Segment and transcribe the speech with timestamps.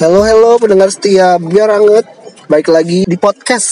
[0.00, 1.36] Halo halo pendengar setia.
[1.36, 2.08] Biar anget
[2.48, 3.68] Baik lagi di podcast.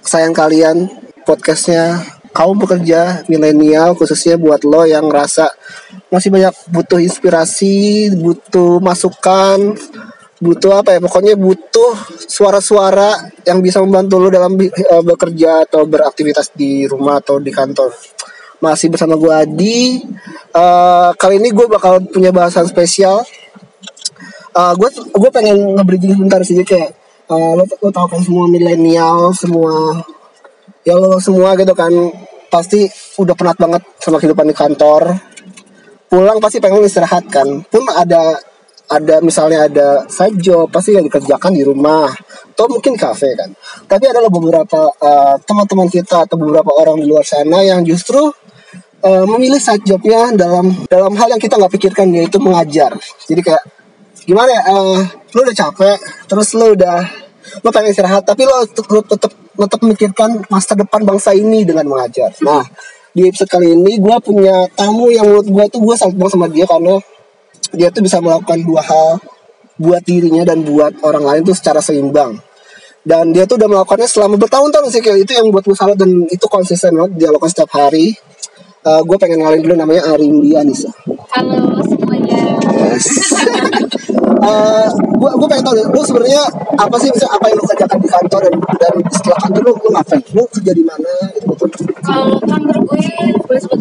[0.00, 0.88] Sayang kalian
[1.28, 2.00] Podcastnya
[2.32, 5.52] kaum pekerja milenial Khususnya buat lo yang ngerasa
[6.08, 9.76] Masih banyak butuh inspirasi Butuh masukan
[10.40, 11.04] Butuh apa ya?
[11.04, 11.92] Pokoknya butuh
[12.24, 17.92] suara-suara Yang bisa membantu lo dalam uh, bekerja Atau beraktivitas di rumah atau di kantor.
[18.64, 20.08] Masih bersama gue Adi.
[20.56, 23.28] Uh, Kali ini gue bakal punya bahasan spesial
[24.54, 26.94] uh, gue pengen nge-bridging sebentar sih kayak
[27.28, 30.02] uh, lo, lo tau kan semua milenial semua
[30.86, 31.90] ya lo semua gitu kan
[32.54, 32.86] pasti
[33.18, 35.10] udah penat banget sama kehidupan di kantor.
[36.06, 37.66] Pulang pasti pengen istirahat kan.
[37.66, 38.38] Pun ada
[38.86, 42.06] ada misalnya ada side job pasti yang dikerjakan di rumah
[42.54, 43.50] atau mungkin kafe kan.
[43.90, 48.22] Tapi ada beberapa uh, teman-teman kita atau beberapa orang di luar sana yang justru
[49.02, 52.94] uh, memilih side jobnya dalam dalam hal yang kita nggak pikirkan yaitu mengajar.
[53.26, 53.64] Jadi kayak
[54.24, 55.00] gimana ya uh,
[55.36, 55.96] lu udah capek
[56.28, 57.04] terus lu udah
[57.60, 62.34] lu pengen istirahat tapi lu, lu tetap tetap memikirkan masa depan bangsa ini dengan mengajar.
[62.42, 62.66] Nah
[63.14, 66.46] di episode kali ini gue punya tamu yang menurut gue tuh gue salut banget sama
[66.50, 66.94] dia karena
[67.70, 69.22] dia tuh bisa melakukan dua hal
[69.78, 72.38] buat dirinya dan buat orang lain tuh secara seimbang.
[73.04, 76.24] Dan dia tuh udah melakukannya selama bertahun-tahun sih kayak itu yang buat gue salut dan
[76.26, 78.16] itu konsisten banget dia lakukan setiap hari.
[78.84, 80.88] Uh, gue pengen ngalin dulu namanya Arimbi Anissa.
[81.36, 82.40] Halo semuanya.
[82.96, 83.06] Yes.
[84.44, 86.42] uh, gue gue pengen tahu deh, lu sebenarnya
[86.76, 89.88] apa sih misalnya apa yang lu kerjakan di kantor dan dan setelah kantor lu lu
[89.96, 90.20] ngapain?
[90.36, 91.12] Lu kerja di mana?
[91.32, 91.48] Gitu.
[92.04, 93.06] Kalau kantor gue,
[93.48, 93.80] boleh sebut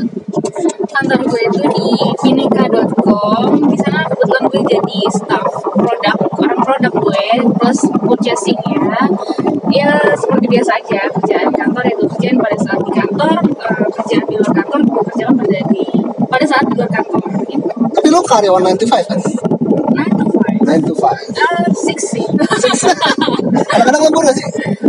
[0.87, 1.87] kantor gue itu di
[2.23, 3.49] bineka.com.
[3.67, 7.25] Di sana kebetulan gue jadi staff produk, orang produk gue
[7.59, 9.03] plus purchasing ya.
[9.73, 14.35] Ya seperti biasa aja kerjaan kantor itu kerjaan pada saat di kantor, uh, kerjaan di
[14.37, 15.83] luar kantor gue kerjakan pada di
[16.29, 17.21] pada saat di luar kantor.
[17.49, 17.67] Gitu.
[17.93, 19.19] Tapi lu karyawan 9 to 5 kan?
[20.61, 22.25] 9 to 5 uh, Six sih
[23.71, 24.47] Kadang-kadang lembur gak sih?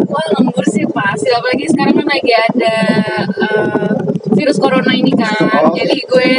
[0.08, 2.76] Wah lembur sih pasti Apalagi sekarang kan lagi ada
[3.41, 3.92] uh,
[4.34, 5.74] virus corona ini kan oh.
[5.76, 6.32] Jadi gue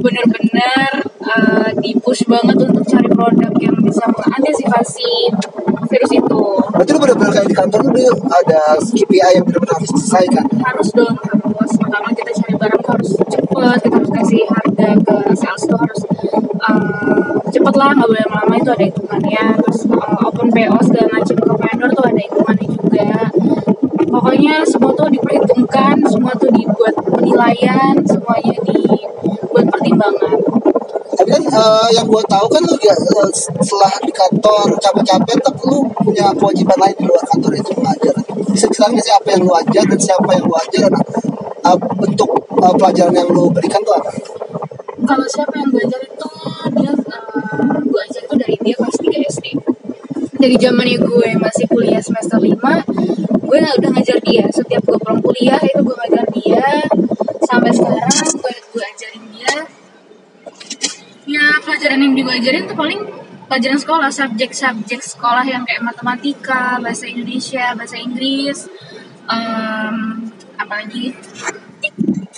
[0.00, 0.88] bener-bener
[1.24, 5.32] uh, di-push banget untuk cari produk yang bisa mengantisipasi
[5.88, 10.44] virus itu Berarti lu bener-bener kayak di kantor tuh ada KPI yang bener-bener harus diselesaikan?
[10.60, 15.62] Harus dong, harus Pertama kita cari barang harus cepet Kita harus kasih harga ke sales
[15.62, 16.00] tuh harus
[16.64, 19.44] uh, cepet lah nggak boleh lama itu ada hitungannya.
[19.62, 23.08] Terus uh, open PO segala macam ke vendor tuh ada hitungannya juga.
[24.14, 30.38] Pokoknya semua tuh diperhitungkan semua tuh dibuat penilaian semuanya dibuat pertimbangan.
[31.14, 35.62] Tapi kan uh, yang gue tahu kan lu ya uh, setelah di kantor capek-capek tapi
[35.70, 38.14] lu punya kewajiban lain di luar kantor itu mengajar
[38.50, 40.86] bisa ceritain sih apa yang lu ajar dan siapa yang lu ajar?
[40.90, 40.94] Dan
[41.70, 44.10] uh, bentuk uh, pelajaran yang lu berikan tuh apa?
[45.04, 46.28] Kalau siapa yang gue ajar itu
[46.80, 49.46] dia uh, gue ajar itu dari dia kelas 3 SD.
[50.44, 52.52] Dari zamannya gue masih kuliah semester 5,
[53.48, 54.44] gue udah ngajar dia.
[54.52, 56.84] Setiap gue pulang kuliah itu gue ngajar dia.
[57.48, 59.54] Sampai sekarang gue gue ajarin dia.
[61.24, 63.00] Ya pelajaran yang gue ajarin tuh paling
[63.48, 68.68] pelajaran sekolah, subjek-subjek sekolah yang kayak matematika, bahasa Indonesia, bahasa Inggris,
[69.24, 70.28] um,
[70.60, 71.16] apalagi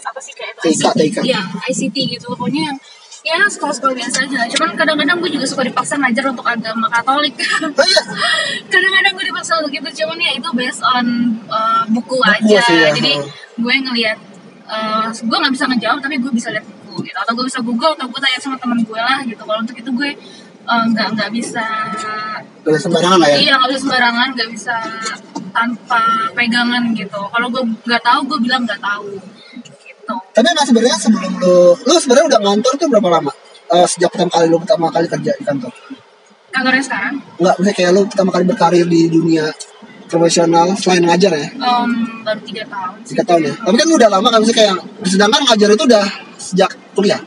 [0.07, 1.17] apa sih kayak itu TK, TK.
[1.27, 2.79] ya ICT gitu pokoknya yang
[3.67, 4.39] ya sekolah-sekolah biasa aja.
[4.55, 7.35] Cuman kadang-kadang gue juga suka dipaksa ngajar untuk agama Katolik.
[7.35, 8.03] Oh, iya?
[8.73, 11.07] kadang-kadang gue dipaksa untuk itu cuman ya itu based on
[11.51, 12.59] uh, buku aja.
[12.63, 12.91] sih, ya.
[12.95, 13.13] jadi
[13.59, 14.19] gue ngelihat
[14.71, 17.19] uh, gue nggak bisa ngejawab tapi gue bisa lihat buku gitu.
[17.19, 19.43] Atau gue bisa google atau gue tanya sama teman gue lah gitu.
[19.43, 20.11] Kalau untuk itu gue
[20.71, 21.65] uh, nggak nggak bisa.
[22.63, 23.37] Nggak sembarangan lah ya?
[23.43, 24.75] iya nggak bisa sembarangan nggak bisa
[25.51, 26.03] tanpa
[26.39, 27.21] pegangan gitu.
[27.35, 29.19] Kalau gue nggak tahu gue bilang nggak tahu.
[29.83, 30.15] Gitu.
[30.39, 33.33] Tapi emang sebenarnya sebelum lu, lu sebenarnya udah ngantor tuh berapa lama?
[33.67, 35.73] Uh, sejak pertama kali lu pertama kali kerja di kantor?
[36.49, 39.45] kantornya sekarang Enggak, misalnya kayak lu pertama kali berkarir di dunia
[40.07, 41.47] profesional selain ngajar ya?
[41.59, 41.91] um,
[42.23, 43.55] baru tiga tahun Tiga tahun ya?
[43.59, 44.75] Tapi kan lu udah lama kan, misalnya kayak
[45.05, 46.05] sedangkan ngajar itu udah
[46.39, 47.21] sejak kuliah?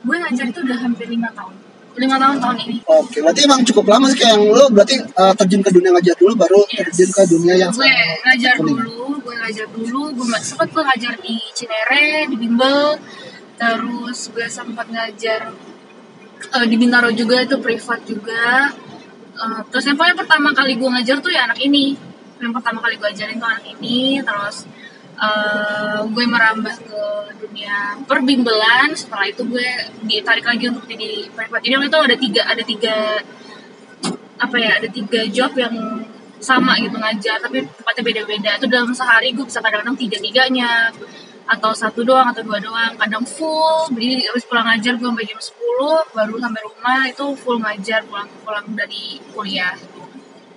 [0.00, 1.52] gue ngajar itu udah hampir lima tahun
[1.92, 5.34] lima tahun tahun ini Oke, berarti emang cukup lama sih kayak yang lu berarti uh,
[5.34, 6.76] terjun ke dunia ngajar dulu baru Yes.
[6.86, 7.88] terjun ke dunia yang gue
[8.22, 8.76] ngajar kuning.
[8.78, 12.96] dulu gue ngajar dulu gue sempat gue ngajar di Cinere di Bimbel
[13.56, 15.52] terus gue sempat ngajar
[16.40, 18.72] eh, di Bintaro juga itu privat juga.
[19.40, 21.96] Eh, terus yang paling pertama kali gue ngajar tuh ya anak ini.
[22.40, 24.64] Yang pertama kali gue ajarin tuh anak ini terus
[25.20, 27.02] eh, gue merambah ke
[27.40, 28.96] dunia perbimbelan.
[28.96, 29.68] Setelah itu gue
[30.04, 31.60] ditarik lagi untuk jadi privat.
[31.60, 32.96] Jadi itu ada tiga ada tiga
[34.40, 35.76] apa ya ada tiga job yang
[36.40, 38.50] sama gitu ngajar tapi tempatnya beda-beda.
[38.56, 40.88] Itu dalam sehari gue bisa kadang-kadang tiga tiganya
[41.46, 42.92] atau satu doang atau dua doang.
[42.98, 47.58] Kadang full jadi habis pulang ngajar gue sampai jam 10 baru sampai rumah itu full
[47.58, 49.74] ngajar pulang pulang dari kuliah.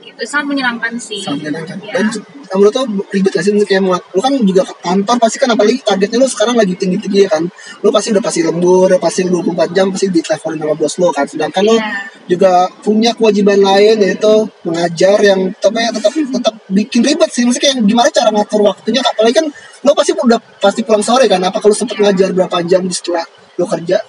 [0.04, 0.20] Gitu.
[0.28, 1.24] Sangat menyenangkan sih.
[1.24, 1.78] Sangat menyenangkan.
[1.80, 1.94] ya.
[1.96, 2.08] Dan
[2.44, 3.56] kamu tuh ribet gak sih?
[3.64, 7.30] Kayak lu kan juga kantor pasti kan apalagi targetnya lu sekarang lagi tinggi tinggi ya
[7.32, 7.48] kan.
[7.80, 11.26] Lu pasti udah pasti lembur udah pasti 24 jam pasti diteleponin sama bos lu kan.
[11.26, 11.90] Sedangkan lu Iya.
[12.30, 12.52] juga
[12.84, 14.34] punya kewajiban lain yaitu
[14.68, 17.46] mengajar yang tapi ya tetap tetap bikin ribet sih.
[17.46, 19.02] Maksudnya kayak gimana cara ngatur waktunya?
[19.06, 19.46] Apalagi kan
[19.86, 21.40] lu pasti udah pasti pulang sore kan?
[21.40, 23.24] Apa kalau sempet ngajar berapa jam di setelah
[23.56, 24.02] lu kerja?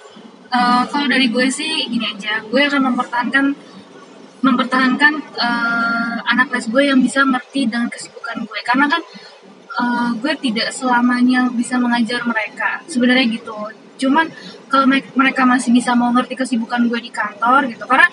[0.49, 2.41] Eh, kalau dari gue sih gini aja.
[2.49, 3.45] Gue akan mempertahankan
[4.41, 8.59] mempertahankan eh, anak les gue yang bisa ngerti dengan kesibukan gue.
[8.65, 9.01] Karena kan
[9.79, 12.81] eh, gue tidak selamanya bisa mengajar mereka.
[12.89, 13.57] Sebenarnya gitu.
[14.01, 14.27] Cuman
[14.71, 17.83] kalau me- mereka masih bisa mau ngerti kesibukan gue di kantor gitu.
[17.85, 18.07] Karena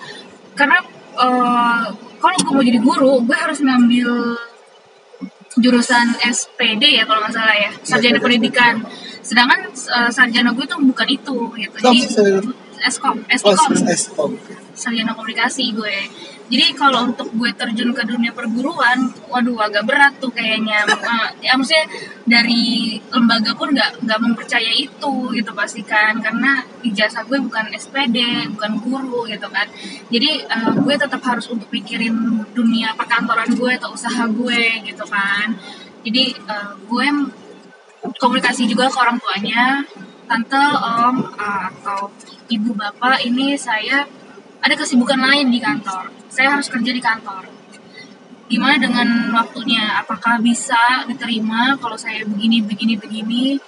[0.53, 0.77] karena
[1.17, 1.85] eh,
[2.23, 4.39] kalau gue mau jadi guru gue harus ngambil
[5.59, 8.23] jurusan SPD ya kalau nggak salah ya sarjana SPD.
[8.23, 8.73] pendidikan
[9.19, 11.99] sedangkan eh, sarjana gue tuh bukan itu gitu jadi
[12.83, 14.31] eskom oh, eskom oh.
[14.73, 15.97] sarjana komunikasi gue.
[16.51, 20.83] Jadi kalau untuk gue terjun ke dunia perguruan, waduh agak berat tuh kayaknya.
[20.87, 21.87] Eh, ya maksudnya
[22.27, 28.49] dari lembaga pun nggak nggak mempercaya itu gitu pasti kan, karena ijazah gue bukan SPD,
[28.53, 29.67] bukan guru gitu kan.
[30.11, 32.15] Jadi eh, gue tetap harus untuk pikirin
[32.51, 35.55] dunia perkantoran gue atau usaha gue gitu kan.
[36.03, 37.07] Jadi eh, gue
[38.19, 39.87] komunikasi juga ke orang tuanya
[40.27, 42.11] tante om uh, atau
[42.49, 44.07] ibu bapak ini saya
[44.63, 46.07] ada kesibukan lain di kantor.
[46.31, 47.51] Saya harus kerja di kantor.
[48.47, 49.99] Gimana dengan waktunya?
[49.99, 53.59] Apakah bisa diterima kalau saya begini begini begini?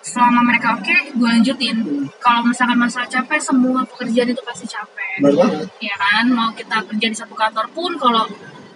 [0.00, 2.04] Selama mereka oke gue lanjutin.
[2.20, 5.24] Kalau misalkan masalah capek semua pekerjaan itu pasti capek.
[5.24, 5.68] Benar banget.
[5.80, 6.24] Ya kan?
[6.28, 8.28] Mau kita kerja di satu kantor pun kalau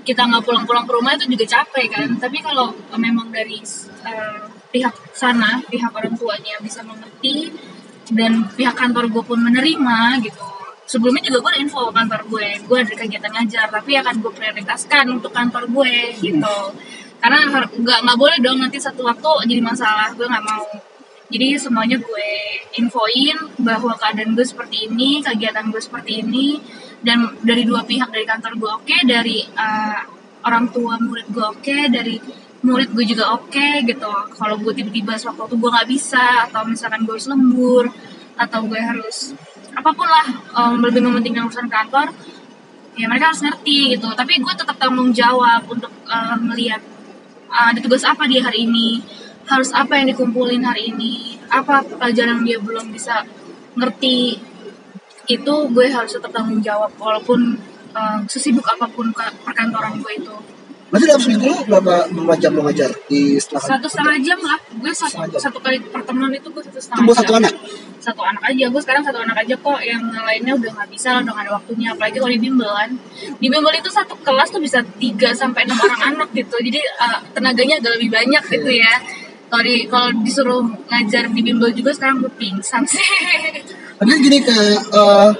[0.04, 2.08] kita nggak pulang-pulang ke rumah itu juga capek kan?
[2.16, 3.60] Tapi kalau memang dari
[4.04, 4.40] eh,
[4.72, 7.52] pihak sana pihak orang tuanya bisa mengerti
[8.10, 12.48] dan pihak kantor gue pun menerima gitu sebelumnya juga gue ada info kantor gue.
[12.68, 16.58] Gue ada kegiatan ngajar tapi akan gue prioritaskan untuk kantor gue gitu.
[17.20, 20.12] Karena nggak nggak boleh dong nanti satu waktu jadi masalah.
[20.12, 20.64] Gue nggak mau.
[21.32, 22.28] Jadi semuanya gue
[22.76, 26.60] infoin bahwa keadaan gue seperti ini, kegiatan gue seperti ini,
[27.00, 30.04] dan dari dua pihak dari kantor gue oke, dari uh,
[30.44, 32.20] orang tua murid gue oke, dari
[32.60, 34.12] murid gue juga oke gitu.
[34.36, 37.84] Kalau gue tiba-tiba sewaktu gue nggak bisa, atau misalkan gue harus lembur,
[38.36, 39.32] atau gue harus
[39.74, 42.14] apa pun lah um, lebih mementingkan urusan kantor,
[42.94, 44.08] ya mereka harus ngerti gitu.
[44.14, 46.80] Tapi gue tetap tanggung jawab untuk uh, melihat
[47.50, 49.02] uh, ada tugas apa dia hari ini
[49.44, 53.28] harus apa yang dikumpulin hari ini apa pelajaran dia belum bisa
[53.76, 54.40] ngerti
[55.28, 57.56] itu gue harus tetap tanggung jawab walaupun
[57.92, 60.36] uh, sesibuk apa pun ke- perkantoran gue itu
[60.94, 64.58] berarti dalam seminggu lu berapa berapa jam lu ngajar di setelah satu setengah jam lah.
[64.78, 65.40] Gue satu, Setengah jam.
[65.42, 67.22] satu kali pertemuan itu gue satu Itu setengah buat jam.
[67.26, 67.52] satu anak?
[67.98, 68.64] Satu anak aja.
[68.70, 69.78] Gue sekarang satu anak aja kok.
[69.82, 71.88] Yang lainnya udah nggak bisa udah nggak ada waktunya.
[71.90, 72.90] Apalagi kalau di bimbel kan
[73.42, 76.54] di bimbel itu satu kelas tuh bisa 3 sampai enam orang anak gitu.
[76.62, 78.94] Jadi uh, tenaganya agak lebih banyak gitu ya.
[79.50, 83.02] Kalau di kalau disuruh ngajar di bimbel juga sekarang gue pingsan sih.
[83.98, 84.58] Tapi gini ke
[84.90, 85.30] eh,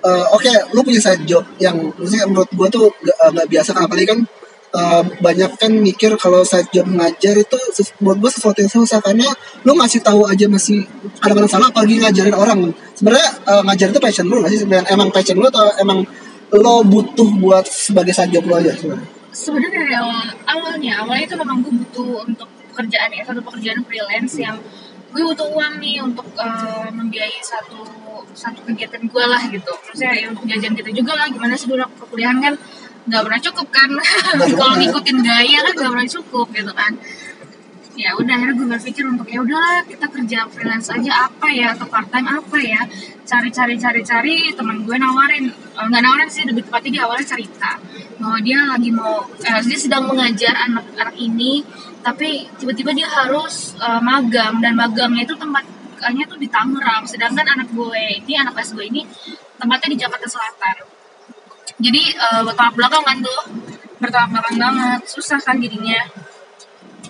[0.00, 3.70] eh, oke, lu punya side job yang maksudnya menurut gua tuh gak, eh, gak biasa.
[3.76, 4.20] Kan apalagi kan
[4.70, 7.58] eh, banyak kan mikir kalau side job ngajar itu
[8.02, 9.26] buat gua sesuatu yang susah karena
[9.66, 10.86] lu ngasih tahu aja masih
[11.18, 12.60] kadang-kadang salah apalagi ngajarin orang.
[12.94, 14.60] Sebenarnya eh, ngajar itu passion lu gak sih?
[14.62, 16.02] Sebenarnya Emang passion lu atau emang
[16.50, 19.20] lo butuh buat sebagai side job lo aja sebenarnya?
[19.70, 24.58] dari awal awalnya awalnya itu memang gue butuh untuk pekerjaan ya satu pekerjaan freelance yang
[25.10, 27.82] gue butuh uang nih untuk eh, membiayai satu
[28.34, 31.82] satu kegiatan gue lah gitu maksudnya ya untuk jajan gitu juga lah gimana sih dulu
[31.98, 32.54] perkuliahan kan
[33.08, 33.90] nggak pernah cukup kan.
[34.60, 36.92] Kalau ngikutin gaya kan nggak pernah cukup gitu kan.
[37.98, 41.84] Ya udah akhirnya gue berpikir untuk ya udahlah kita kerja freelance aja apa ya atau
[41.84, 42.80] part time apa ya?
[43.28, 45.52] Cari cari cari cari teman gue nawarin.
[45.52, 47.76] Eh, nggak nawarin sih lebih tepatnya dia awalnya cerita
[48.20, 51.64] bahwa dia lagi mau eh, dia sedang mengajar anak-anak ini
[52.00, 57.68] tapi tiba-tiba dia harus eh, magang dan magangnya itu tempatnya tuh di Tangerang sedangkan anak
[57.72, 59.04] gue ini anak kelas gue ini
[59.60, 60.99] tempatnya di Jakarta Selatan
[61.80, 63.40] jadi eh, bertolak belakang kan tuh?
[63.98, 65.00] Bertolak belakang banget.
[65.06, 66.00] Susah kan jadinya.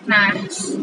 [0.06, 0.32] Nah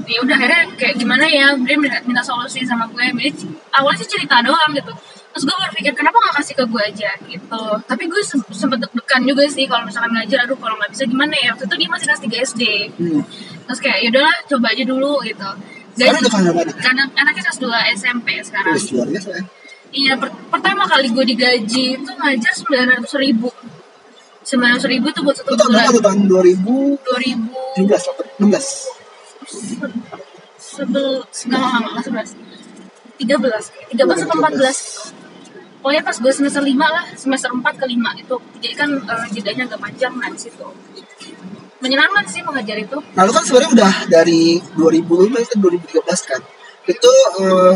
[0.05, 1.55] ya udah akhirnya kayak gimana ya?
[1.57, 3.01] Dia minta, minta solusi sama gue.
[3.17, 4.93] Dia c- awalnya sih cerita doang gitu.
[5.27, 7.11] Terus gue berpikir kenapa nggak kasih ke gue aja?
[7.23, 7.61] Gitu.
[7.83, 11.33] Tapi gue sem- sempet deg-degan juga sih kalau misalkan ngajar aduh kalau nggak bisa gimana
[11.35, 11.53] ya?
[11.53, 12.61] Waktu itu dia masih kelas 3 SD
[12.97, 13.21] Hmm.
[13.67, 15.49] terus kayak yaudahlah coba aja dulu gitu.
[15.97, 16.75] Sekarang udah kelas berapa anak?
[16.79, 18.73] karena anaknya kelas 2 SMP sekarang.
[18.73, 19.43] Terus luar biasa ya.
[19.87, 23.49] Iya, per- pertama kali gue digaji itu ngajar sembilan ratus ribu.
[24.47, 26.03] Sembilan ratus ribu tuh buat satu Itu tahun berapa bulan.
[26.07, 28.97] Tahun 2017 Dua ribu 16
[30.77, 32.29] sebel enggak enggak enggak sebelas.
[33.17, 34.77] tiga belas tiga belas atau empat belas.
[35.77, 38.35] Pokoknya pas gue semester lima lah semester empat ke lima itu.
[38.61, 40.67] Jadi kan eh, jedanya agak panjang nah di situ.
[41.81, 42.97] Menyenangkan sih mengajar itu.
[43.13, 46.41] Nah lu kan sebenarnya udah dari 2005 ke 2013 kan?
[46.85, 47.11] Itu
[47.41, 47.73] eh,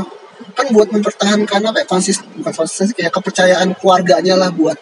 [0.57, 4.77] kan buat mempertahankan apa ya konsis bukan konsistensi kayak kepercayaan keluarganya lah buat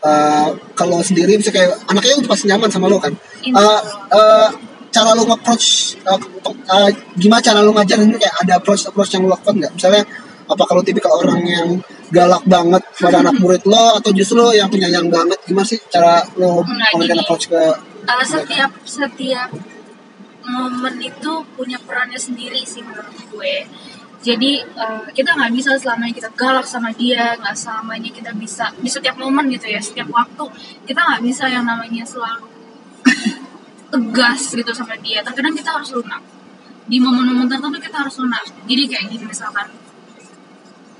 [0.00, 3.12] eh, kalau sendiri bisa kayak anaknya udah pasti nyaman sama lo kan?
[3.42, 3.80] Eh,
[4.10, 4.48] eh,
[4.90, 5.66] cara lo nge-approach
[6.00, 8.18] eh, ke- eh, gimana cara lo ngajarin ini?
[8.18, 9.72] Kayak ada approach approach yang lo lakukan nggak?
[9.76, 10.02] Misalnya
[10.50, 11.68] apa kalau tipikal orang yang
[12.10, 15.38] galak banget pada anak murid lo atau justru lo yang penyayang banget?
[15.46, 17.22] Gimana sih cara lo memberikan gini.
[17.22, 17.62] approach ke
[18.00, 19.52] Uh, setiap setiap
[20.42, 23.54] momen itu punya perannya sendiri sih menurut gue
[24.20, 28.88] jadi uh, kita nggak bisa selamanya kita galak sama dia nggak selamanya kita bisa di
[28.88, 30.44] setiap momen gitu ya setiap waktu
[30.84, 32.48] kita nggak bisa yang namanya selalu
[33.92, 36.20] tegas gitu sama dia terkadang kita harus lunak
[36.84, 39.72] di momen-momen tertentu kita harus lunak jadi kayak gini misalkan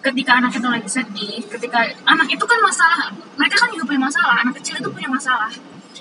[0.00, 4.35] ketika anak itu lagi sedih, ketika anak itu kan masalah, mereka kan juga punya masalah,
[4.41, 5.53] anak kecil itu punya masalah.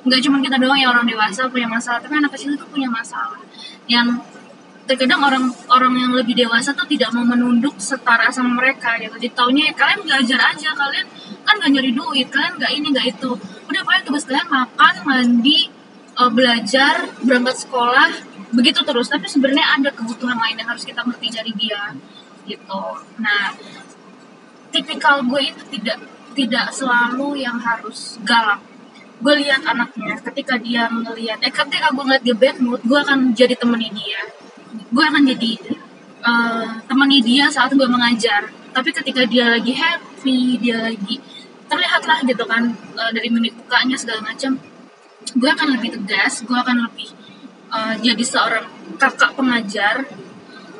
[0.07, 3.39] Nggak cuma kita doang yang orang dewasa punya masalah, tapi anak kecil itu punya masalah.
[3.91, 4.23] Yang
[4.89, 9.21] terkadang orang orang yang lebih dewasa tuh tidak mau menunduk setara sama mereka gitu.
[9.21, 11.05] Jadi taunya ya, kalian belajar aja, kalian
[11.45, 13.31] kan nggak nyari duit, kalian nggak ini nggak itu.
[13.69, 15.69] Udah paling tugas kalian makan, mandi,
[16.17, 18.09] eh, belajar, berangkat sekolah,
[18.49, 19.13] begitu terus.
[19.13, 21.93] Tapi sebenarnya ada kebutuhan lain yang harus kita ngerti dari dia
[22.49, 22.83] gitu.
[23.21, 23.53] Nah,
[24.73, 26.01] tipikal gue itu tidak
[26.33, 28.57] tidak selalu yang harus galak
[29.19, 33.35] gue lihat anaknya ketika dia ngelihat eh ketika gue ngeliat dia bad mood gue akan
[33.35, 34.23] jadi temani dia
[34.69, 35.51] gue akan jadi
[36.23, 38.49] eh, temani dia saat gue mengajar.
[38.69, 41.17] Tapi ketika dia lagi happy dia lagi
[41.69, 44.57] terlihat lah gitu kan eh, dari mimik mukanya segala macam
[45.29, 47.09] gue akan lebih tegas gue akan lebih
[47.73, 48.65] eh, jadi seorang
[48.97, 50.05] kakak pengajar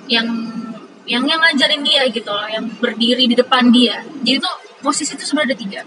[0.10, 0.28] yang
[1.10, 4.06] yang yang ngajarin dia gitu loh yang berdiri di depan dia.
[4.22, 4.56] Jadi tuh
[4.86, 5.82] posisi itu sebenarnya ada tiga.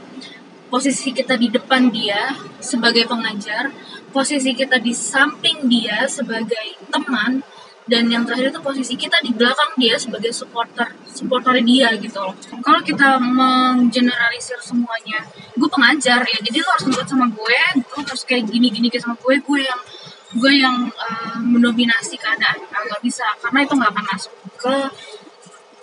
[0.73, 3.71] Posisi kita di depan dia sebagai pengajar
[4.13, 7.41] posisi kita di samping dia sebagai teman
[7.83, 12.35] dan yang terakhir itu posisi kita di belakang dia sebagai supporter supporter dia gitu loh.
[12.62, 15.27] Kalau kita menggeneralisir semuanya
[15.59, 19.03] gue pengajar ya jadi lo harus nurut sama gue lo harus kayak gini gini kayak
[19.03, 19.81] sama gue gue yang
[20.33, 22.62] gue yang eh, mendominasi keadaan.
[22.71, 24.75] Nggak bisa karena itu nggak akan masuk ke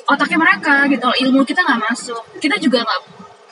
[0.09, 1.17] otaknya mereka gitu loh.
[1.19, 2.23] ilmu kita nggak masuk.
[2.39, 3.01] Kita juga nggak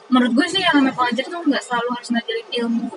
[0.07, 2.87] menurut gue sih yang namanya pengajar tuh nggak selalu harus ngajarin ilmu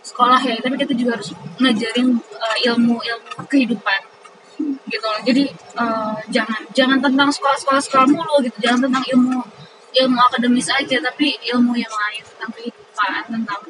[0.00, 4.09] sekolah ya tapi kita juga harus ngajarin eh, ilmu ilmu kehidupan
[4.88, 5.06] gitu.
[5.06, 8.56] Loh jadi eh, jangan jangan tentang sekolah sekolah mulu gitu.
[8.62, 9.40] Jangan tentang ilmu
[9.90, 13.60] ilmu akademis aja tapi ilmu yang lain tentang kehidupan tentang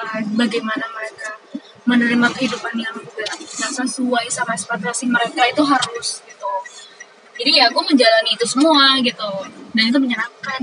[0.00, 1.30] eh, bagaimana mereka
[1.82, 6.52] menerima kehidupan yang nggak sesuai sama ekspektasi mereka itu harus gitu.
[7.42, 9.30] Jadi ya gue menjalani itu semua gitu.
[9.74, 10.60] Dan itu menyenangkan.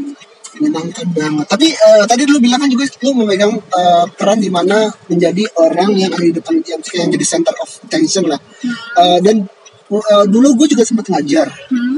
[0.55, 1.45] Menyenangkan banget.
[1.49, 5.91] Tapi eh, tadi lu bilang kan juga lu memegang eh, peran di mana menjadi orang
[5.97, 8.39] yang ada di depan yang, yang jadi center of attention lah.
[8.95, 9.43] Eh, dan
[9.97, 11.49] eh, dulu gue juga sempat ngajar.
[11.49, 11.97] hmm?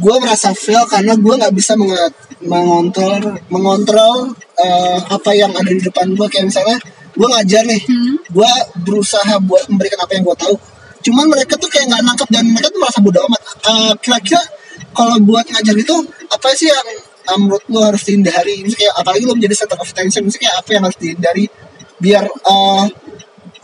[0.00, 2.16] gue merasa fail karena gue nggak bisa menge-
[2.48, 6.78] mengontrol mengontrol eh, apa yang ada di depan gue kayak misalnya
[7.12, 7.82] gue ngajar nih.
[7.84, 8.14] Hmm?
[8.24, 8.52] gue
[8.86, 10.56] berusaha buat memberikan apa yang gue tahu.
[11.04, 13.42] Cuman mereka tuh kayak nggak nangkep dan mereka tuh merasa bodoh amat.
[13.68, 14.40] Eh, kira-kira
[14.96, 15.96] kalau buat ngajar itu
[16.32, 16.88] apa sih yang
[17.28, 18.64] eh, menurut lo harus dihindari?
[18.64, 20.24] Misalnya kayak apalagi lo menjadi center of attention.
[20.24, 21.44] Misalnya kayak apa yang harus dihindari?
[22.00, 22.84] Biar eh,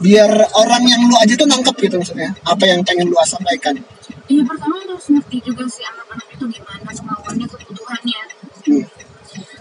[0.00, 2.32] biar orang yang lu aja tuh nangkep gitu maksudnya.
[2.48, 3.76] Apa yang pengen lu sampaikan?
[4.30, 8.20] Iya pertama lo harus ngerti juga sih anak-anak itu gimana kemauannya kebutuhannya.
[8.60, 8.84] Hmm.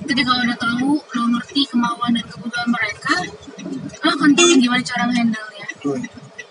[0.09, 3.15] ketika udah tahu lo ngerti kemauan dan kebutuhan mereka
[4.01, 6.03] lo akan tahu gimana cara handle nya Hmm.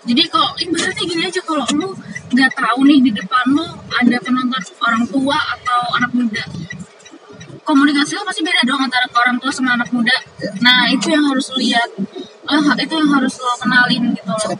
[0.09, 1.93] jadi kalau ibaratnya gini aja kalau lo
[2.33, 6.43] nggak tahu nih di depan lo ada penonton orang tua atau anak muda
[7.69, 10.17] komunikasi lo pasti beda dong antara orang tua sama anak muda.
[10.65, 11.85] Nah itu yang harus lo lihat
[12.49, 14.51] oh, itu yang harus lo kenalin gitu loh.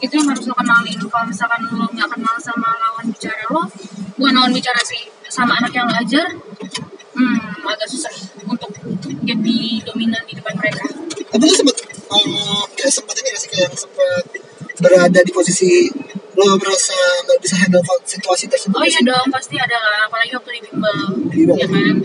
[0.00, 0.98] Itu yang harus lo kenalin.
[0.98, 3.62] Kalau misalkan lo nggak kenal sama lawan bicara lo
[4.16, 6.26] bukan lawan bicara sih sama anak yang lo ajar
[7.16, 8.12] hmm agak susah
[8.46, 8.70] untuk
[9.26, 10.84] jadi dominan di depan mereka.
[11.32, 14.24] Tapi lu sempet eh, kayak sempet ini gak sih kayak sempet
[14.80, 15.88] berada di posisi
[16.36, 16.92] lo merasa
[17.24, 20.98] nggak bisa handle situasi tersebut oh iya dong pasti ada lah apalagi waktu di bimbel
[21.32, 21.56] Bimbel.
[21.56, 21.96] ya kan?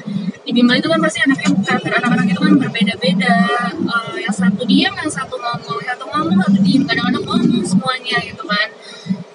[0.41, 3.37] Di bimbel itu kan pasti anaknya karakter anak-anak itu kan berbeda-beda.
[3.77, 5.79] Eh, yang satu diam yang satu ngomong.
[5.85, 6.83] Yang satu ngomong satu diem.
[6.89, 8.67] Kadang-kadang ngomong semuanya gitu kan.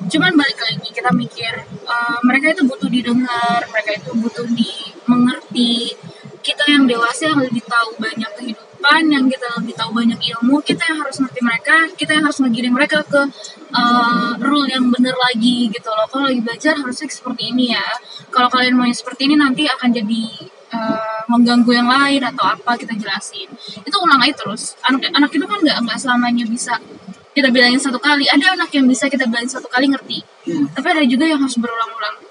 [0.06, 5.94] Cuman balik lagi kita mikir eh, mereka itu butuh didengar mereka itu butuh dimengerti.
[6.42, 8.55] Kita yang dewasa yang lebih tahu banyak kehidupan
[8.86, 12.38] depan yang kita lebih tahu banyak ilmu kita yang harus ngerti mereka kita yang harus
[12.38, 13.18] ngegiring mereka ke
[13.74, 16.06] uh, rule yang bener lagi gitu loh.
[16.06, 17.82] Kalau lagi belajar harusnya seperti ini ya.
[18.30, 20.22] Kalau kalian mau yang seperti ini nanti akan jadi
[20.70, 23.50] uh, mengganggu yang lain atau apa kita jelasin.
[23.82, 24.78] Itu ulang aja terus.
[24.86, 26.78] Anak anak itu kan nggak nggak selamanya bisa
[27.34, 28.30] kita bilangin satu kali.
[28.30, 30.22] Ada anak yang bisa kita bilangin satu kali ngerti.
[30.46, 30.70] Hmm.
[30.70, 32.22] tapi ada juga yang harus berulang-ulang.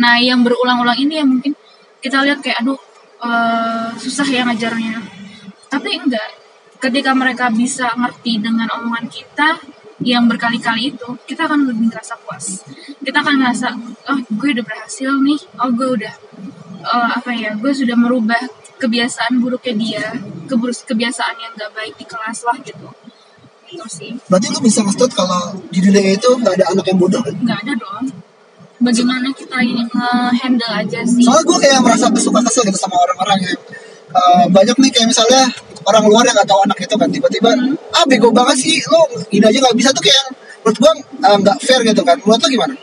[0.00, 1.52] Nah yang berulang-ulang ini yang mungkin
[2.00, 2.80] kita lihat kayak aduh
[3.20, 5.17] eh, susah ya ngajarnya
[5.68, 6.30] tapi enggak.
[6.78, 9.58] Ketika mereka bisa ngerti dengan omongan kita
[9.98, 12.62] yang berkali-kali itu kita akan lebih ngerasa puas.
[13.02, 13.68] Kita akan ngerasa
[14.14, 15.40] oh gue udah berhasil nih.
[15.58, 16.14] Oh gue udah
[16.78, 18.38] eh, apa ya gue sudah merubah
[18.78, 20.06] kebiasaan buruknya dia
[20.46, 22.88] keburus kebiasaan yang gak baik di kelas lah gitu.
[23.68, 24.14] Itu sih.
[24.30, 27.20] Berarti lu bisa nge kalau di dunia itu nggak ada anak yang bodoh?
[27.20, 27.34] Kan?
[27.42, 28.06] nggak ada dong.
[28.78, 31.26] Bagaimana kita ini nge-handle aja sih?
[31.26, 33.58] Soalnya gue kayak merasa suka kesel gitu sama orang-orang yang
[34.12, 35.42] uh, banyak nih kayak misalnya
[35.88, 37.50] orang luar yang nggak tahu anak itu kan tiba-tiba
[37.96, 39.88] ah bego banget sih lo ini aja nggak bisa.
[39.92, 40.28] Tuh kayak yang
[40.62, 40.92] menurut gue
[41.24, 42.16] uh, nggak fair gitu kan.
[42.22, 42.74] Menurut lo gimana?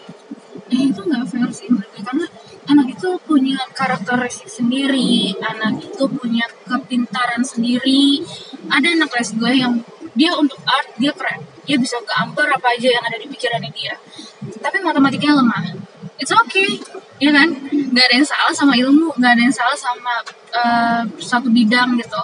[0.65, 2.25] eh, itu nggak fair sih mereka karena
[2.65, 8.25] anak itu punya karakteristik sendiri anak itu punya kepintaran sendiri.
[8.65, 9.73] Ada anak kelas gue yang
[10.17, 11.45] dia untuk art dia keren.
[11.65, 13.93] Dia bisa gambar apa aja yang ada di pikirannya dia.
[14.61, 15.77] Tapi matematikanya lemah.
[16.17, 16.81] It's okay
[17.19, 17.49] ya kan?
[17.71, 20.13] Nggak ada yang salah sama ilmu nggak ada yang salah sama
[20.51, 22.21] eh, satu bidang gitu.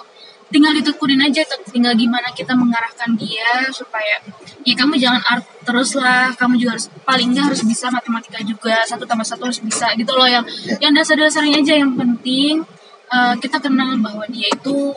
[0.52, 4.20] Tinggal ditekunin aja tinggal gimana kita mengarahkan dia supaya
[4.68, 8.84] ya kamu jangan art terus lah kamu juga harus paling nggak harus bisa matematika juga
[8.84, 10.28] satu tambah satu harus bisa gitu loh.
[10.28, 10.44] Yang
[10.84, 12.60] yang dasar-dasarnya aja yang penting
[13.08, 14.92] eh, kita kenal bahwa dia itu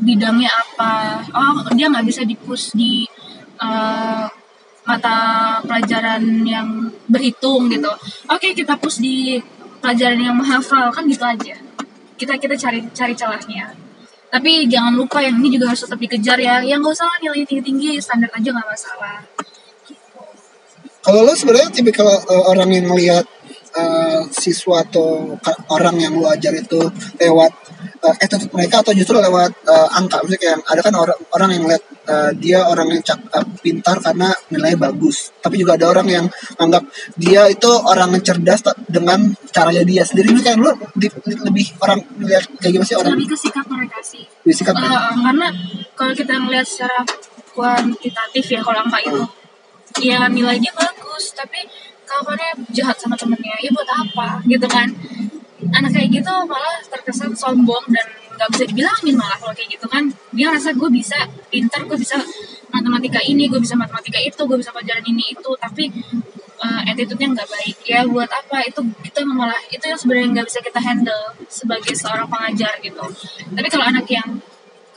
[0.00, 1.20] bidangnya apa.
[1.36, 3.04] Oh dia nggak bisa dipus di
[3.60, 4.26] eh,
[4.88, 5.16] mata
[5.60, 7.92] pelajaran yang berhitung gitu.
[8.32, 9.36] Oke kita push di
[9.84, 10.88] pelajaran yang menghafal.
[10.88, 11.60] Kan gitu aja.
[12.16, 13.76] Kita kita cari cari celahnya.
[14.32, 16.64] Tapi jangan lupa yang ini juga harus tetap dikejar ya.
[16.64, 19.16] Yang nggak usah nilai tinggi tinggi standar aja nggak masalah.
[21.04, 23.24] Kalau lo sebenarnya tipikal uh, orang yang melihat
[23.78, 25.38] uh, siswa atau
[25.70, 26.82] orang yang lo ajar itu
[27.22, 27.52] lewat
[28.02, 30.22] uh, attitude mereka atau justru lewat uh, angka.
[30.26, 33.96] Misalnya kayak ada kan orang orang yang lihat uh, dia orang yang cak, uh, pintar
[34.02, 35.30] karena nilainya bagus.
[35.38, 36.26] Tapi juga ada orang yang
[36.58, 36.82] anggap
[37.14, 38.60] dia itu orang yang cerdas
[38.90, 40.34] dengan caranya dia sendiri.
[40.34, 43.12] Ini kayak lo di- di- lebih orang melihat kayak gimana sih orang?
[43.14, 44.24] Lebih ke sikap mereka sih.
[44.26, 45.46] Eh, eh, karena
[45.94, 47.04] kalau kita ngelihat secara
[47.54, 49.22] kuantitatif ya kalau angka itu
[50.02, 51.34] ya nilainya bagus.
[51.34, 51.60] Tapi
[52.08, 54.40] kawannya jahat sama temennya ya buat apa?
[54.48, 54.88] Gitu kan.
[55.68, 58.06] Anak kayak gitu malah terkesan sombong dan
[58.38, 60.08] nggak bisa dibilangin malah kalau kayak gitu kan.
[60.32, 61.18] Dia rasa gue bisa
[61.52, 62.16] pintar gue bisa
[62.72, 65.50] matematika ini gue bisa matematika itu gue bisa pelajaran ini itu.
[65.60, 65.84] Tapi
[66.64, 67.76] uh, attitude-nya nggak baik.
[67.84, 68.64] Ya buat apa?
[68.64, 73.04] Itu kita malah itu yang sebenarnya nggak bisa kita handle sebagai seorang pengajar gitu.
[73.52, 74.40] Tapi kalau anak yang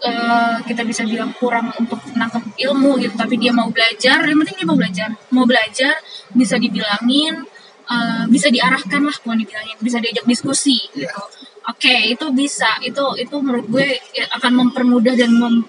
[0.01, 4.57] uh, kita bisa bilang kurang untuk nangkep ilmu gitu tapi dia mau belajar yang penting
[4.61, 5.09] dia mau belajar.
[5.31, 5.93] Mau belajar
[6.33, 7.45] bisa dibilangin
[7.87, 11.21] uh, bisa diarahkan lah mau dibilangin bisa diajak diskusi gitu.
[11.69, 12.81] Oke itu bisa.
[12.81, 13.87] Itu itu menurut gue
[14.17, 15.61] ya, akan mempermudah dan mem,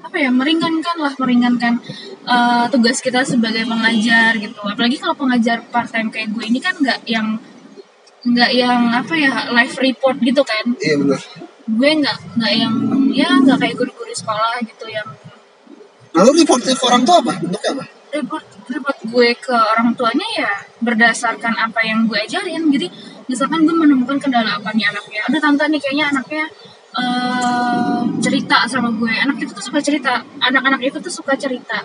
[0.00, 1.76] apa ya meringankan lah meringankan
[2.24, 4.60] uh, tugas kita sebagai pengajar gitu.
[4.64, 7.36] Apalagi kalau pengajar part time kayak gue ini kan nggak yang
[8.26, 10.72] nggak yang apa ya live report gitu kan.
[10.80, 11.20] Iya benar
[11.66, 12.74] gue nggak nggak yang
[13.10, 15.06] ya nggak kayak guru-guru sekolah gitu yang
[16.16, 17.32] lalu report ke orang tuh apa?
[17.44, 17.84] Bentuknya apa?
[18.16, 22.72] Report report gue ke orang tuanya ya berdasarkan apa yang gue ajarin.
[22.72, 22.88] Jadi
[23.28, 25.20] misalkan gue menemukan kendala apa nih anaknya.
[25.28, 26.44] Ada tante nih kayaknya anaknya
[26.96, 29.12] eh, cerita sama gue.
[29.12, 30.24] Anak itu tuh suka cerita.
[30.40, 31.84] Anak-anak itu tuh suka cerita.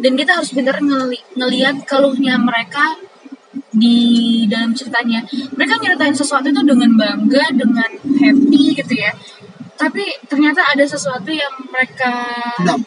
[0.00, 2.98] Dan kita harus bener ngeli ngelihat keluhnya mereka
[3.70, 3.96] di
[4.50, 5.22] dalam ceritanya.
[5.54, 9.14] Mereka nyeritain sesuatu itu dengan bangga dengan happy gitu ya.
[9.78, 12.12] Tapi ternyata ada sesuatu yang mereka
[12.60, 12.80] Pendam.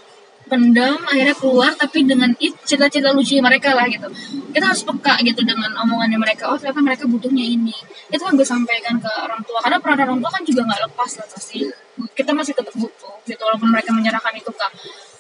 [0.46, 4.06] pendam akhirnya keluar tapi dengan it cita-cita lucu mereka lah gitu.
[4.54, 6.54] Kita harus peka gitu dengan omongannya mereka.
[6.54, 7.74] Oh ternyata mereka butuhnya ini.
[8.14, 9.58] Itu yang gue sampaikan ke orang tua.
[9.66, 11.66] Karena peran orang tua kan juga nggak lepas lah pasti.
[12.14, 14.68] Kita masih tetap butuh gitu walaupun mereka menyerahkan itu ke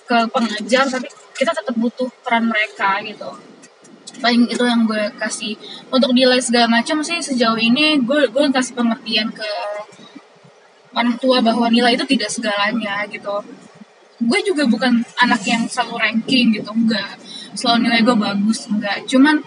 [0.04, 3.53] ke pengajar tapi kita tetap butuh peran mereka gitu
[4.22, 5.58] paling itu yang gue kasih
[5.90, 9.48] untuk nilai segala macam sih sejauh ini gue gue kasih pengertian ke
[10.94, 13.42] orang tua bahwa nilai itu tidak segalanya gitu.
[14.24, 17.18] Gue juga bukan anak yang selalu ranking gitu enggak.
[17.58, 19.04] Selalu nilai gue bagus enggak.
[19.10, 19.42] Cuman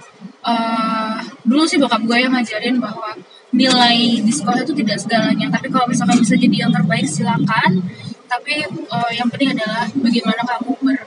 [0.45, 3.15] eh, dulu sih bokap gue yang ngajarin bahwa
[3.55, 5.49] nilai di sekolah itu tidak segalanya.
[5.49, 7.81] Tapi kalau misalkan bisa jadi yang terbaik silakan.
[8.27, 10.99] Tapi eh, yang penting adalah bagaimana kamu ber,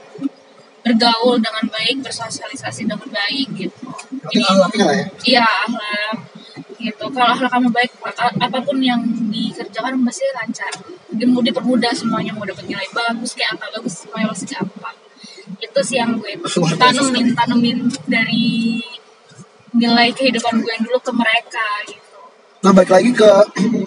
[0.80, 3.86] bergaul dengan baik bersosialisasi dengan baik gitu.
[4.40, 5.06] Lah ya.
[5.24, 6.16] iya akhlak
[6.80, 7.04] gitu.
[7.12, 10.72] Kalau akhlak kamu baik a- apa pun yang dikerjakan pasti lancar.
[11.20, 14.90] Mau dipermudah semuanya mau dapat nilai bagus kayak apa bagus mayoritas kayak apa
[15.60, 16.38] itu sih yang gue
[16.78, 18.80] tanemin tanemin dari
[19.74, 22.18] nilai kehidupan gue yang dulu ke mereka gitu.
[22.64, 23.30] Nah balik lagi ke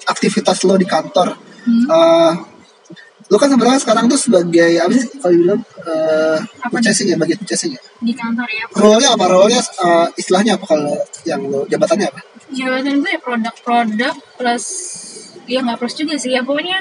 [0.08, 1.36] aktivitas lo di kantor.
[1.64, 1.86] Hmm.
[1.88, 2.32] Eh,
[3.34, 7.42] lo kan sebenarnya sekarang tuh sebagai apa sih kalau bilang uh, Apa purchasing ya bagian
[7.42, 7.82] purchasing ya.
[7.98, 9.26] di kantor ya Role-nya apa?
[9.26, 10.94] Role-nya eh, istilahnya apa kalau
[11.26, 12.22] yang lo jabatannya apa?
[12.54, 14.66] jabatan gue ya produk-produk plus
[15.50, 16.78] ya nggak plus juga sih ya pokoknya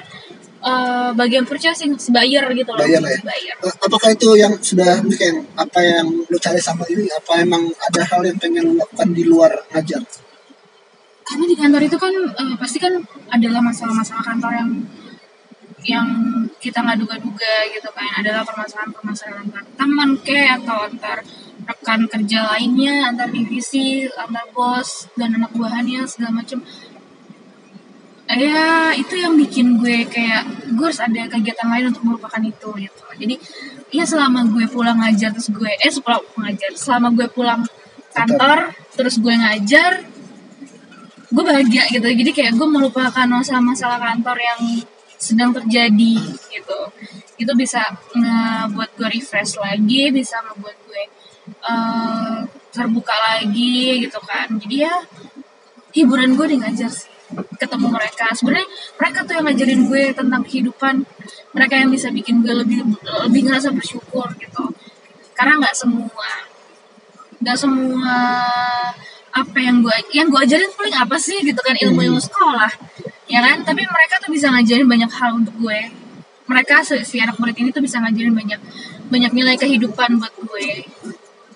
[0.60, 3.54] eh, bagian purchasing buyer gitu loh Buyer lah ya.
[3.56, 7.08] Eh, apakah itu yang sudah mungkin apa yang lo cari sama ini?
[7.08, 10.04] Apa emang ada hal yang pengen lo lakukan di luar ngajar?
[11.32, 12.92] karena di kantor itu kan eh, pasti kan
[13.32, 14.70] adalah masalah-masalah kantor yang
[15.83, 16.09] yang
[16.62, 18.23] kita nggak duga-duga gitu kan.
[18.23, 21.18] Adalah permasalahan-permasalahan antar teman ke atau antar
[21.62, 26.59] rekan kerja lainnya antar divisi antar bos dan anak buahannya segala macam
[28.33, 33.05] ya itu yang bikin gue kayak gue harus ada kegiatan lain untuk melupakan itu gitu.
[33.21, 33.35] Jadi
[33.92, 37.61] ya selama gue pulang ngajar terus gue eh setelah ngajar selama gue pulang
[38.16, 40.01] kantor terus gue ngajar
[41.33, 42.09] gue bahagia gitu.
[42.09, 44.61] Jadi kayak gue melupakan masalah-masalah kantor yang
[45.22, 46.18] sedang terjadi
[46.50, 46.78] gitu.
[47.38, 47.78] Itu bisa
[48.11, 51.02] ngebuat gue refresh lagi bisa ngebuat gue
[51.46, 52.38] eh,
[52.74, 54.50] terbuka lagi gitu kan.
[54.58, 54.94] Jadi ya
[55.94, 57.12] hiburan gue di ngajar sih
[57.62, 58.26] ketemu mereka.
[58.35, 60.94] Sebenarnya mereka tuh yang ngajarin gue tentang kehidupan.
[61.54, 62.82] Mereka yang bisa bikin gue lebih
[63.30, 64.74] lebih ngerasa bersyukur gitu.
[65.38, 66.50] Karena nggak semua
[67.42, 68.14] nggak semua
[69.32, 72.70] apa yang gue yang gue ajarin paling apa sih gitu kan ilmu ilmu sekolah
[73.33, 73.64] ya kan?
[73.64, 75.81] Tapi mereka tuh bisa ngajarin banyak hal untuk gue.
[76.45, 78.61] Mereka si anak murid ini tuh bisa ngajarin banyak
[79.09, 80.85] banyak nilai kehidupan buat gue.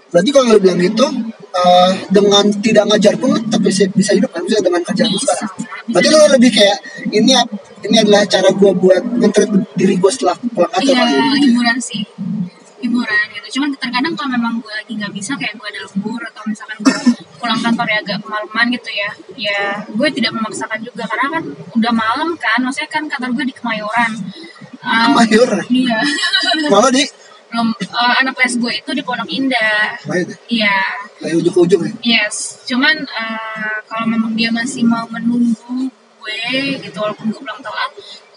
[0.09, 1.05] Berarti kalau lo bilang gitu
[1.53, 4.41] eh, dengan tidak ngajar pun tetap bisa, bisa hidup kan?
[4.49, 5.53] Bisa dengan bisa sekarang.
[5.93, 6.79] Berarti lo lebih kayak
[7.12, 7.37] ini
[7.85, 12.03] ini adalah cara gue buat mentret diri gue setelah pulang kantor iya hiburan sih.
[12.81, 13.62] Hiburan gitu.
[13.62, 16.96] Cuman terkadang kalau memang gue lagi nggak bisa kayak gue ada lembur atau misalkan gue
[17.38, 21.06] pulang kantor ya agak kemalaman gitu ya ya gue tidak memaksakan juga.
[21.06, 21.42] Karena kan
[21.78, 24.12] udah malam kan maksudnya kan kantor gue di Kemayoran.
[24.87, 25.98] Um, Mayor, iya.
[26.72, 27.02] Malah di?
[27.46, 29.98] Belum eh, anak les gue itu di Pondok Indah.
[30.02, 30.78] Deh, iya.
[31.18, 31.92] Dari ujung ke ujung ya.
[32.02, 32.66] yes.
[32.66, 35.90] Cuman eh, kalau memang dia masih mau menunggu
[36.26, 37.90] gue gitu walaupun gue pulang telat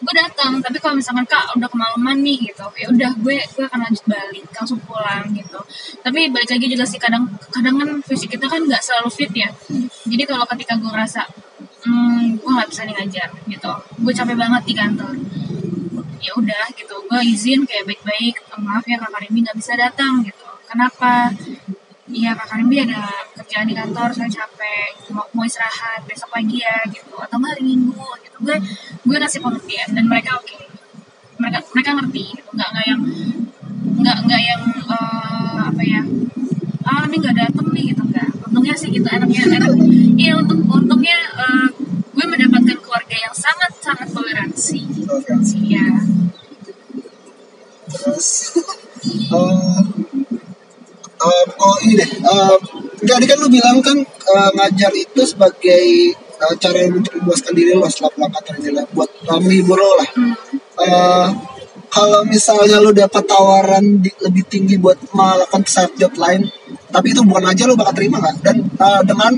[0.10, 2.66] gue datang tapi kalau misalkan kak udah kemalaman nih gitu.
[2.82, 5.62] Ya udah gue gue akan lanjut balik langsung pulang gitu.
[6.02, 9.54] Tapi balik lagi juga sih kadang kadang kan fisik kita kan nggak selalu fit ya.
[10.10, 11.22] Jadi kalau ketika gue ngerasa
[11.86, 13.72] hmm, gue nggak bisa nih ngajar gitu.
[14.02, 15.14] Gue capek banget di kantor.
[16.26, 16.96] Ya udah gitu.
[17.06, 20.50] Gue izin kayak baik-baik "Eh, maaf ya kakak Rimbi nggak bisa datang gitu.
[20.66, 21.30] Kenapa?
[22.10, 25.14] Iya kakak Rimbi ada kerjaan di kantor saya capek.
[25.14, 27.14] Mau, istirahat besok pagi ya gitu.
[27.22, 28.38] Atau hari minggu gitu.
[28.42, 28.58] Gue
[29.10, 30.58] gue kasih pengertian dan mereka oke.
[31.42, 33.02] Mereka mereka ngerti gitu nggak nggak yang
[34.00, 36.02] nggak nggak yang eh, apa ya
[36.90, 38.30] ah ini nggak datang nih gitu nggak.
[38.46, 39.72] Untungnya sih gitu enaknya enak.
[40.14, 41.68] Iya untung untungnya eh,
[42.14, 44.80] gue mendapatkan keluarga yang sangat sangat toleransi.
[45.10, 45.88] Toleransi ya
[47.90, 48.54] Terus,
[49.34, 49.82] eh
[51.20, 52.56] eh, oh ini deh, eh,
[53.02, 57.88] tadi kan lu bilang kan eh, ngajar itu sebagai eh, cara untuk memuaskan diri lo
[57.88, 58.12] setelah
[58.56, 60.10] ini lah, buat menghibur lo lah.
[60.16, 60.34] Hmm.
[60.80, 61.28] Eh,
[61.90, 66.46] kalau misalnya lo dapat tawaran di- lebih tinggi buat melakukan side job lain,
[66.90, 68.36] tapi itu bukan ngajar lo bakal terima nggak?
[68.42, 69.32] Dan eh, dengan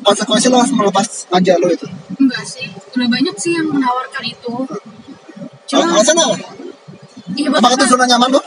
[0.00, 1.86] konsekuensi lo harus melepas ngajar lo itu.
[2.16, 2.64] enggak sih
[2.96, 4.54] udah banyak sih yang menawarkan itu
[5.66, 6.36] Cuma, cuma alasan apa?
[7.34, 8.40] iya Apakah itu zona nyaman lo?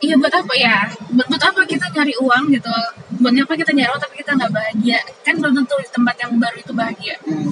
[0.00, 0.88] Iya buat apa ya?
[1.12, 2.74] Buat, buat apa kita nyari uang gitu?
[3.20, 5.00] Buat apa kita nyari uang tapi kita nggak bahagia?
[5.24, 7.16] Kan belum tentu di tempat yang baru itu bahagia.
[7.24, 7.48] Hmm.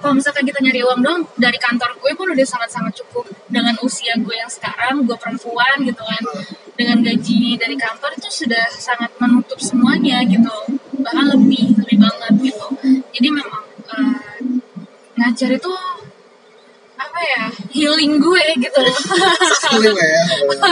[0.00, 3.28] kalau misalkan kita nyari uang dong dari kantor gue pun udah sangat-sangat cukup.
[3.46, 6.22] Dengan usia gue yang sekarang gue perempuan gitu kan.
[6.74, 10.54] Dengan gaji dari kantor itu sudah sangat menutup semuanya gitu.
[10.96, 12.66] Bahkan lebih lebih banget gitu.
[13.12, 13.62] Jadi memang
[13.92, 14.40] eh,
[15.20, 15.72] ngajar itu
[17.00, 18.80] apa ya healing gue gitu
[19.72, 20.22] Healing ya.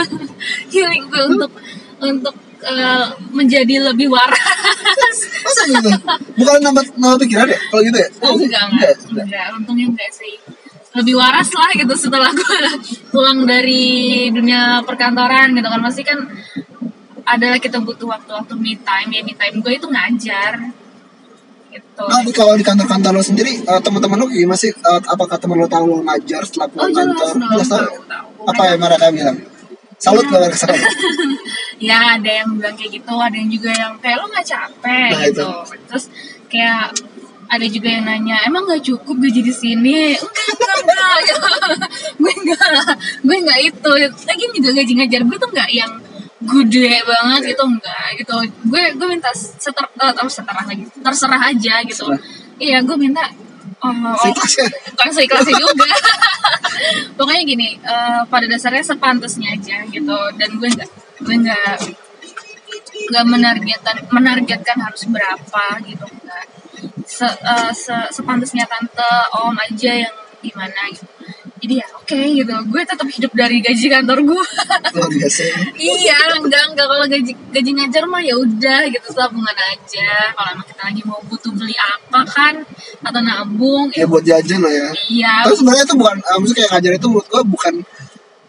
[0.73, 1.51] healing gue untuk
[1.99, 5.17] untuk eh, menjadi lebih waras
[5.49, 5.89] Masa gitu?
[6.37, 7.59] Bukan nambah nambah pikiran ya?
[7.71, 8.09] Kalau gitu ya?
[8.21, 10.35] Oh enggak, enggak, enggak, untungnya enggak sih.
[10.93, 12.59] Lebih waras lah gitu setelah gue
[13.13, 15.81] pulang dari dunia perkantoran gitu kan.
[15.81, 16.19] Masih kan
[17.25, 20.73] adalah kita butuh waktu-waktu me time ya me time gue itu ngajar
[21.73, 22.03] gitu.
[22.05, 24.73] Nah, di kalau di kantor-kantor lo sendiri, eh, teman-teman lo gimana sih?
[24.73, 27.33] Eh, apakah teman lo tahu lo ngajar setelah Oh pulang jelas kantor?
[27.53, 27.87] Jelas tahu.
[28.49, 29.37] Apa yang mereka bilang?
[29.99, 30.79] Salut gak mereka sekarang?
[31.79, 35.23] ya ada yang bilang kayak gitu ada yang juga yang kayak lo nggak capek Nah,
[35.31, 35.47] gitu
[35.87, 36.05] terus
[36.51, 36.91] kayak
[37.49, 41.17] ada juga yang nanya emang nggak cukup gaji di sini enggak enggak enggak
[42.21, 42.69] gue enggak
[43.23, 45.91] gue enggak itu lagi juga gaji ngajar gue tuh enggak yang
[46.39, 48.35] gede banget gitu enggak gitu.
[48.71, 52.07] Gue gue minta seter oh, seterah lagi terserah aja gitu.
[52.07, 52.21] Terserah.
[52.59, 53.23] iya gue minta
[53.83, 54.67] oh, oh, Seikhlasnya.
[54.95, 55.89] bukan seikhlasnya juga.
[57.19, 61.79] Pokoknya gini eh, pada dasarnya sepantasnya aja gitu dan gue enggak gue enggak
[63.09, 66.45] nggak menargetkan menargetkan harus berapa gitu enggak.
[67.03, 71.18] Se, eh, se- sepantasnya tante om aja yang gimana gitu
[71.59, 72.53] jadi ya oke gitu.
[72.71, 74.45] Gue tetap hidup dari gaji kantor gue.
[74.95, 75.43] Biasa.
[75.79, 76.87] Iya enggak enggak.
[76.87, 79.07] Kalau gaji gaji ngajar mah ya udah gitu.
[79.11, 80.11] Tabungan aja.
[80.33, 82.55] Kalau emang kita lagi mau butuh beli apa kan
[83.03, 84.89] atau nabung ya buat jajan lah ya.
[85.11, 85.33] Iya.
[85.45, 87.73] Tapi sebenarnya itu bukan uh, maksudnya kayak ngajar itu menurut gua bukan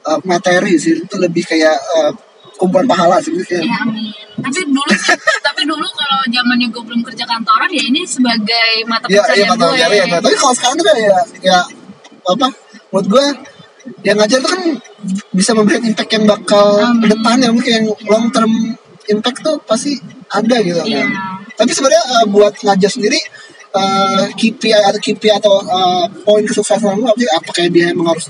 [0.07, 0.93] uh, materi sih.
[1.03, 2.11] Itu lebih kayak uh,
[2.57, 3.35] kumpulan pahala sih.
[3.35, 4.15] Gitu kayak ya amin.
[4.41, 9.05] Tapi dulu sih tapi dulu kalau zamannya gue belum kerja kantoran ya ini sebagai mata
[9.11, 10.05] Iya, iya pencarian kata gue ngajar ya.
[10.09, 11.59] Nah, tapi kalau sekarang tuh kayak ya, ya
[12.25, 12.49] apa?
[12.91, 13.27] Menurut gue
[14.05, 14.63] yang ngajar tuh kan
[15.33, 17.01] bisa memberikan impact yang bakal Amin.
[17.01, 18.53] ke depan ya mungkin yang long term
[19.09, 19.97] impact tuh pasti
[20.29, 21.03] ada gitu Iya.
[21.03, 21.09] kan.
[21.57, 23.19] Tapi sebenarnya uh, buat ngajar sendiri
[23.73, 27.31] uh, KPI atau KPI atau uh, poin kesuksesan lu apa sih?
[27.31, 28.29] Apa kayak dia emang harus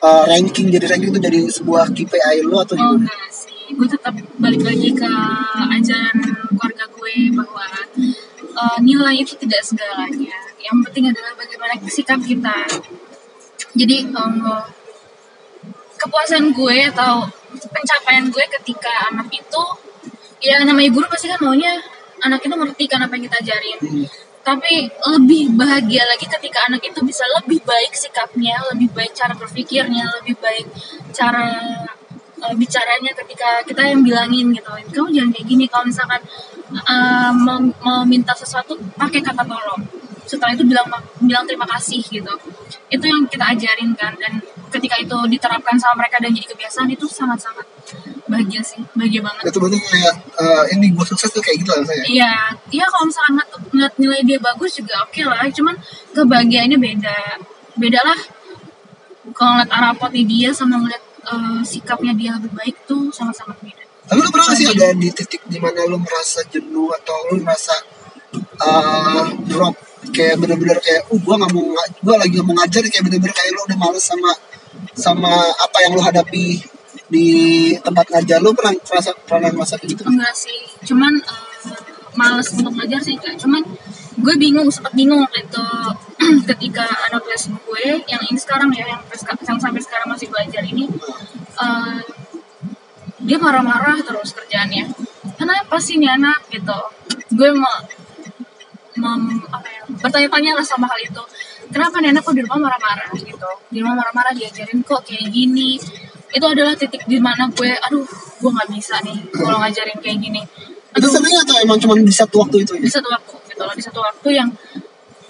[0.00, 3.04] uh, ranking jadi ranking itu jadi sebuah KPI lu atau Oh gimana?
[3.04, 5.10] enggak sih, gue tetap balik lagi ke
[5.70, 7.66] ajaran keluarga gue bahwa
[8.54, 10.36] eh, nilai itu tidak segalanya.
[10.56, 12.54] Yang penting adalah bagaimana sikap kita.
[13.74, 14.34] Jadi em,
[15.98, 17.26] kepuasan gue atau
[17.70, 19.62] pencapaian gue ketika anak itu,
[20.42, 21.78] ya namanya guru pasti kan maunya
[22.22, 23.78] anak itu ngerti kan apa yang kita ajarin.
[23.82, 24.06] Hmm.
[24.44, 30.04] Tapi lebih bahagia lagi ketika anak itu bisa lebih baik sikapnya, lebih baik cara berpikirnya,
[30.20, 30.68] lebih baik
[31.16, 31.48] cara
[32.44, 34.68] uh, bicaranya ketika kita yang bilangin gitu.
[34.68, 36.20] Kamu jangan kayak gini kalau misalkan
[36.76, 40.03] uh, mau, mau minta sesuatu pakai kata tolong.
[40.24, 40.88] Setelah itu bilang
[41.20, 42.32] bilang terima kasih gitu.
[42.88, 44.40] Itu yang kita ajarin kan dan
[44.74, 47.66] ketika itu diterapkan sama mereka dan jadi kebiasaan itu sangat-sangat
[48.26, 49.42] bahagia sih, bahagia banget.
[49.52, 52.02] Itu berarti kayak uh, ini gue sukses tuh kayak gitu lah saya.
[52.08, 52.34] Iya,
[52.72, 53.34] iya kalau misalkan
[53.70, 55.44] ngeliat, nilai dia bagus juga oke lah.
[55.52, 55.74] Cuman
[56.16, 57.18] kebahagiaannya beda,
[57.78, 58.20] beda lah.
[59.36, 63.84] Kalau ngeliat rapotnya dia sama ngeliat eh, sikapnya dia lebih baik tuh sangat-sangat beda.
[64.04, 67.40] Tapi lu pernah gak sih ada di titik di mana lu merasa jenuh atau lu
[67.40, 67.72] merasa
[68.60, 69.72] uh, drop
[70.12, 71.64] kayak bener-bener kayak uh gua nggak mau
[72.04, 74.32] gua lagi nggak mau ngajar kayak bener-bener kayak lu udah males sama
[74.94, 76.74] sama apa yang lu hadapi
[77.08, 77.28] di
[77.78, 81.80] tempat ngajar lu pernah merasa pernah kayak gitu Enggak sih, cuman eh,
[82.16, 83.36] males untuk ngajar sih enggak.
[83.38, 83.62] Cuman
[84.14, 85.66] gue bingung, sempat bingung itu
[86.54, 90.88] ketika anak kelas gue yang ini sekarang ya, yang, yang sampai sekarang masih belajar ini,
[91.60, 91.98] eh,
[93.24, 94.90] dia marah-marah terus kerjaannya.
[95.34, 96.78] Kenapa sih ini anak gitu?
[97.34, 97.82] Gue mau
[98.98, 101.22] mem, apa ya, bertanya-tanya lah sama hal itu.
[101.70, 103.50] Kenapa nih anak kok di rumah marah-marah gitu?
[103.72, 105.80] Di rumah marah-marah diajarin kok kayak gini.
[106.34, 108.06] Itu adalah titik di mana gue, aduh,
[108.40, 110.42] gue nggak bisa nih kalau ngajarin kayak gini.
[110.94, 113.62] itu Aduh, sering atau emang cuma di satu waktu itu di aja satu waktu gitu
[113.66, 114.48] loh, di satu waktu yang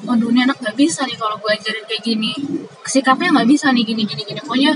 [0.04, 2.32] waduh ini anak nggak bisa nih kalau gue ajarin kayak gini
[2.84, 4.72] sikapnya nggak bisa nih gini gini gini pokoknya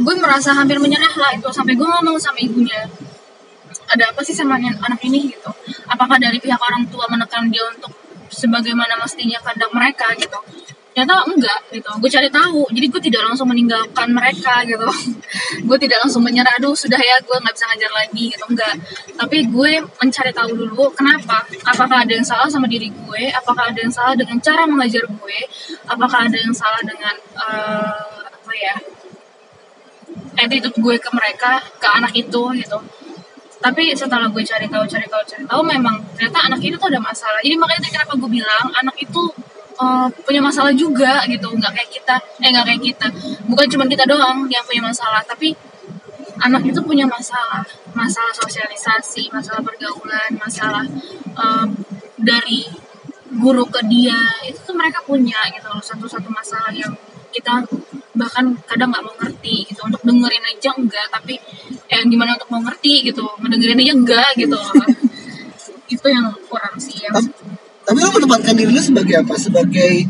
[0.00, 2.88] gue merasa hampir menyerah lah itu sampai gue ngomong sama ibunya
[3.94, 5.50] ada apa sih sama anak ini gitu?
[5.86, 7.94] Apakah dari pihak orang tua menekan dia untuk
[8.28, 10.38] sebagaimana mestinya kehendak mereka gitu?
[10.94, 11.90] Ternyata enggak gitu.
[11.98, 12.70] Gue cari tahu.
[12.70, 14.86] Jadi gue tidak langsung meninggalkan mereka gitu.
[15.66, 18.44] Gue tidak langsung menyerah aduh sudah ya gue nggak bisa ngajar lagi gitu.
[18.46, 18.78] Enggak.
[19.18, 21.42] Tapi gue mencari tahu dulu kenapa?
[21.66, 23.22] Apakah ada yang salah sama diri gue?
[23.34, 25.38] Apakah ada yang salah dengan cara mengajar gue?
[25.90, 28.74] Apakah ada yang salah dengan eh, apa ya
[30.38, 32.78] attitude gue ke mereka ke anak itu gitu
[33.64, 37.00] tapi setelah gue cari tahu cari tahu cari tahu memang ternyata anak itu tuh ada
[37.00, 37.40] masalah.
[37.40, 39.22] Jadi makanya tadi kenapa gue bilang anak itu
[39.80, 41.48] uh, punya masalah juga gitu.
[41.48, 43.06] Nggak kayak kita eh nggak kayak kita.
[43.48, 45.56] Bukan cuma kita doang yang punya masalah tapi
[46.44, 47.64] anak itu punya masalah.
[47.96, 50.84] Masalah sosialisasi masalah pergaulan masalah
[51.32, 51.64] uh,
[52.20, 52.68] dari
[53.32, 54.44] guru ke dia.
[54.44, 56.92] Itu tuh mereka punya gitu satu-satu masalah yang
[57.34, 57.66] kita
[58.14, 59.80] bahkan kadang nggak mau ngerti gitu.
[59.82, 61.34] Untuk dengerin aja enggak tapi
[61.90, 63.26] eh gimana untuk mau ngerti gitu?
[63.42, 64.58] Mendengerin aja enggak gitu.
[65.94, 67.12] Itu yang kurang sih yang
[67.84, 69.36] tapi lu menempatkan diri lu sebagai apa?
[69.36, 70.08] Sebagai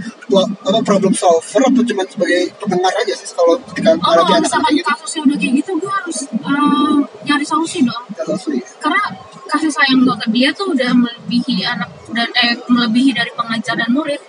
[0.63, 3.27] apa problem solver atau cuma sebagai pendengar aja sih?
[3.35, 4.87] Kalau ketika oh kalau misalkan gitu.
[4.87, 8.05] kasusnya udah kayak gitu gue harus eh, nyari solusi dong.
[8.15, 8.63] Tahu sih.
[8.79, 9.03] karena
[9.51, 13.91] kasih sayang gue ke dia tuh udah melebihi anak dan eh melebihi dari pengajar dan
[13.91, 14.23] murid.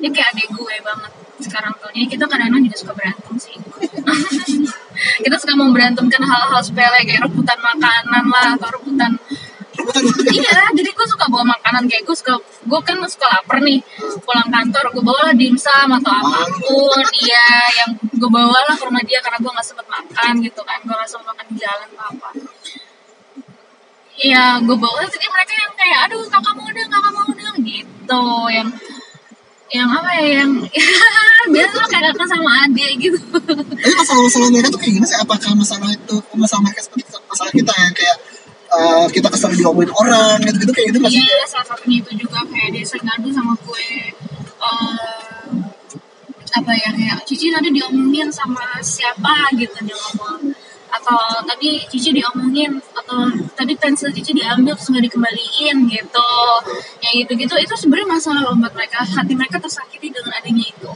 [0.00, 1.90] Dia kayak adik gue banget sekarang tuh.
[1.92, 3.56] Jadi kita kadang-kadang juga suka berantem sih.
[5.24, 9.12] Kita suka memberantemkan hal-hal sepele kayak rebutan makanan lah atau rebutan
[9.76, 13.84] rebutan iya jadi gue suka bawa makanan kayak gue suka gue kan suka lapar nih.
[14.24, 17.48] Pulang kantor gue bawa dimsum atau apa pun iya
[17.84, 20.80] yang gue bawa lah ke rumah dia karena gue nggak sempet makan gitu kan.
[20.80, 22.28] Gue nggak sempet makan di jalan atau apa.
[24.16, 28.24] Iya gue bawa jadi mereka yang kayak aduh kakak mau dong kakak mau dong gitu.
[28.48, 28.68] Yang
[29.74, 30.50] yang apa ya yang
[31.54, 35.18] biasa kayak kakak sama adik gitu Tapi masalah-masalah mereka tuh kayak gimana sih?
[35.18, 38.16] Apakah masalah itu masalah mereka seperti masalah kita yang kayak
[38.66, 40.98] eh, kita kesal diomongin orang gitu gitu kayak gitu?
[41.02, 43.86] Iya, salah satunya itu juga kayak dia sering ngadu sama gue
[44.62, 45.46] eh,
[46.56, 50.55] apa ya kayak Cici tadi diomongin sama siapa gitu dia ngomong
[51.00, 56.30] atau tadi Cici diomongin atau tadi pensil Cici diambil terus nggak dikembaliin gitu.
[57.04, 59.04] Ya gitu-gitu itu sebenarnya masalah loh buat mereka.
[59.04, 60.90] Hati mereka tersakiti dengan adanya itu.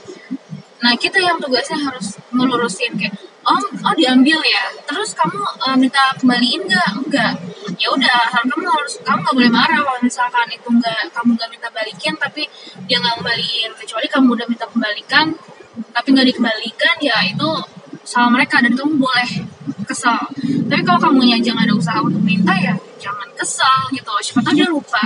[0.81, 4.65] Nah kita yang tugasnya harus ngelurusin kayak oh oh diambil ya?
[4.89, 6.91] Terus kamu eh, minta kembaliin nggak?
[6.97, 7.33] Enggak
[7.81, 11.69] ya udah kamu harus kamu nggak boleh marah kalau misalkan itu nggak kamu nggak minta
[11.73, 12.43] balikin tapi
[12.89, 13.71] dia nggak kembaliin.
[13.77, 15.27] Kecuali kamu udah minta kembalikan
[15.95, 17.49] tapi nggak dikembalikan ya itu
[18.05, 19.31] salah mereka dan kamu boleh
[19.91, 20.19] kesal
[20.71, 24.13] tapi kalau kamu aja nggak ada usaha untuk minta ya jangan kesal gitu.
[24.21, 25.01] Siapa tahu dia lupa.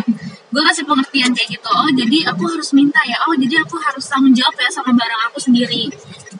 [0.50, 1.70] Gue kasih pengertian kayak gitu.
[1.70, 3.14] Oh jadi aku harus minta ya.
[3.26, 5.86] Oh jadi aku harus tanggung jawab ya sama barang aku sendiri.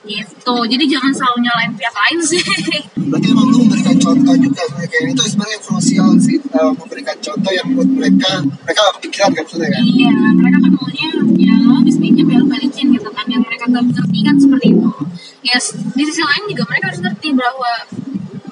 [0.03, 0.55] Gitu.
[0.67, 2.43] Jadi jangan selalu nyalain pihak lain sih.
[3.11, 7.69] Berarti emang lu memberikan contoh juga kayak itu sebenarnya krusial sih eh, memberikan contoh yang
[7.79, 9.83] buat mereka mereka kepikiran kan maksudnya kan?
[9.87, 13.27] iya mereka kan maunya ya lo habis pinjam ya lo balikin gitu kan.
[13.31, 14.91] Yang mereka nggak ngerti kan seperti itu.
[15.47, 17.71] Ya s- di sisi lain juga mereka harus ngerti bahwa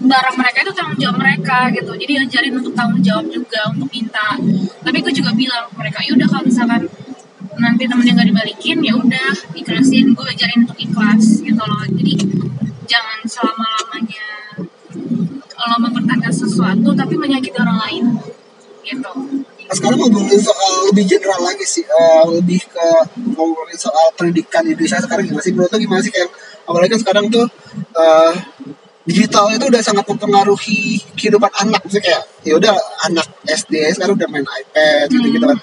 [0.03, 1.93] barang mereka itu tanggung jawab mereka gitu.
[1.95, 4.35] Jadi ajarin untuk tanggung jawab juga untuk minta.
[4.83, 6.83] Tapi gue juga bilang ke mereka yaudah kalau misalkan
[7.53, 10.15] nanti temennya nggak dibalikin ya udah ikhlasin.
[10.15, 11.85] Gue ajarin untuk ikhlas gitu loh.
[11.87, 12.15] Jadi
[12.91, 14.27] jangan selama lamanya
[15.62, 18.05] lo mempertahankan sesuatu tapi menyakiti orang lain
[18.83, 19.12] gitu.
[19.62, 22.87] Nah, sekarang ngomongin soal lebih general lagi sih, eh, lebih ke
[23.38, 25.55] ngomongin soal pendidikan di Indonesia sekarang gimana sih?
[25.55, 26.29] Menurut lo gimana sih kayak
[26.67, 27.47] apalagi kan sekarang tuh
[27.95, 28.33] eh,
[29.03, 34.29] digital itu udah sangat mempengaruhi kehidupan anak, maksudnya kayak ya udah anak SD sekarang udah
[34.29, 35.59] main iPad gitu gitu kan.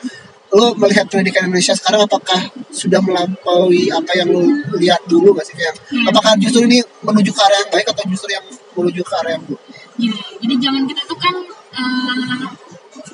[0.49, 4.41] Lo melihat pendidikan Indonesia sekarang apakah sudah melampaui apa yang lo
[4.75, 8.29] lihat dulu gak sih kayak apakah justru ini menuju ke arah yang baik atau justru
[8.29, 8.41] yang
[8.73, 9.61] menuju ke arah yang buruk?
[9.93, 11.35] gini jadi zaman kita tuh kan
[11.75, 12.47] eh,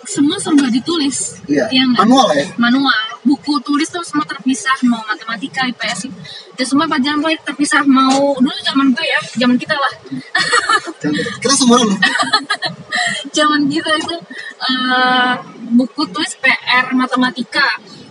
[0.06, 2.00] semua serba ditulis Iya, Iya nggak?
[2.02, 2.46] manual ya.
[2.56, 6.14] manual buku tulis tuh semua terpisah mau matematika IPS
[6.54, 9.94] dan semua pelajaran boleh terpisah mau dulu zaman gue ya zaman kita lah
[11.42, 11.98] Kita semua loh.
[13.36, 14.16] zaman kita itu
[14.62, 15.34] eh,
[15.72, 17.66] buku tulis PR matematika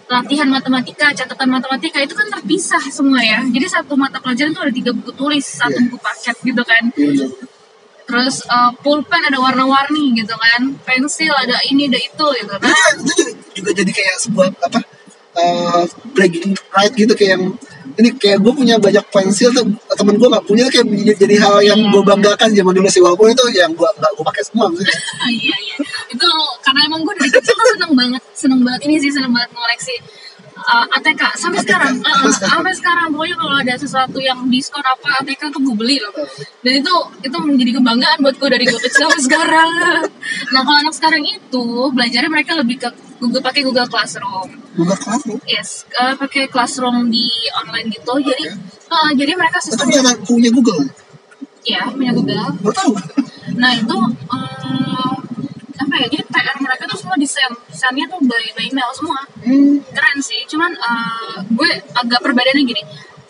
[0.04, 4.72] latihan matematika catatan matematika itu kan terpisah semua ya jadi satu mata pelajaran itu ada
[4.72, 5.82] tiga buku tulis satu Iya.
[5.88, 7.28] buku paket gitu kan Iya, bener.
[8.04, 12.88] terus eh, pulpen ada warna-warni gitu kan pensil ada ini ada itu gitu kan Nah,
[12.92, 13.24] itu juga,
[13.54, 14.80] juga jadi kayak sebuah apa
[15.38, 15.82] uh,
[16.14, 17.44] bragging right gitu kayak yang
[17.94, 19.62] ini kayak gue punya banyak pensil tuh
[19.94, 22.98] temen gue nggak punya kayak jadi, hal yang gue banggakan zaman dulu sih.
[22.98, 24.98] Walaupun itu yang gue nggak gue pakai semua maksudnya.
[25.24, 25.76] Iya iya.
[26.10, 26.28] Itu
[26.62, 29.94] karena emang gue dari kecil tuh seneng banget seneng banget ini sih seneng banget ngoleksi
[30.64, 32.50] uh, ATK sampai ATK, sekarang sampai uh, uh, sekarang.
[32.50, 33.06] sampai sekarang.
[33.14, 36.14] Pokoknya kalau ada sesuatu yang diskon apa ATK tuh gue beli loh.
[36.64, 39.70] Dan itu itu menjadi kebanggaan buat gue dari gue kecil sampai sekarang.
[40.52, 42.88] Nah kalau anak sekarang itu belajarnya mereka lebih ke
[43.24, 47.32] Google pakai Google Classroom Google Classroom yes uh, pakai Classroom di
[47.64, 48.52] online gitu jadi
[48.92, 50.84] uh, jadi mereka sistem punya punya Google
[51.64, 52.92] ya punya Google baru tahu
[53.54, 53.96] Nah itu
[54.34, 55.14] eh,
[55.74, 56.06] apa ya?
[56.10, 59.20] Jadi PR mereka tuh semua desain, desainnya tuh by, by email semua.
[59.44, 59.84] hmm.
[59.94, 60.42] Keren sih.
[60.50, 62.82] Cuman eh, gue agak perbedaannya gini.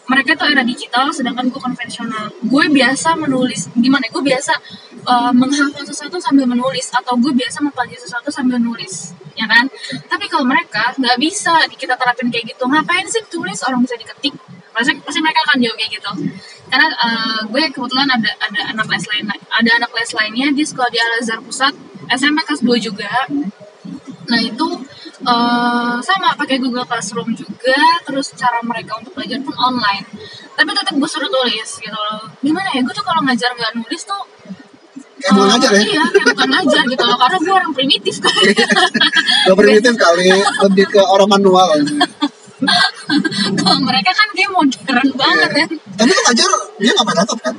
[0.04, 2.28] Mereka tuh era digital, sedangkan gue konvensional.
[2.44, 4.04] Gue biasa menulis gimana?
[4.04, 4.10] ya?
[4.12, 4.52] Gue biasa
[5.00, 9.64] eh, menghafal sesuatu sambil menulis, atau gue biasa mempelajari sesuatu sambil nulis, ya kan?
[10.06, 12.64] Tapi kalau mereka nggak bisa kita terapin kayak gitu.
[12.66, 14.34] Ngapain sih tulis orang bisa diketik?
[14.74, 16.10] Pasti, pasti mereka akan jawab kayak gitu.
[16.66, 20.90] Karena eh, gue kebetulan ada ada anak les lain, ada anak les lainnya di sekolah
[20.90, 21.74] di Al Azhar Pusat,
[22.10, 23.12] SMP kelas 2 juga.
[24.26, 24.66] Nah itu
[25.22, 30.06] eh, sama pakai Google Classroom juga, terus cara mereka untuk belajar pun online.
[30.54, 32.26] Tapi tetap gue suruh tulis gitu loh.
[32.42, 32.82] Gimana ya?
[32.82, 34.22] Gue tuh kalau ngajar nggak nulis tuh
[35.32, 37.16] mau eh, ngajar ya Iya, bukan ngajar gitu loh.
[37.16, 38.34] Karena gue orang primitif kan.
[39.48, 40.28] gak primitif kali
[40.68, 41.68] lebih ke orang manual
[43.60, 45.68] kalau mereka kan kayak modern banget kan.
[46.00, 46.48] tapi kan ngajar
[46.80, 47.56] dia nggak main laptop kan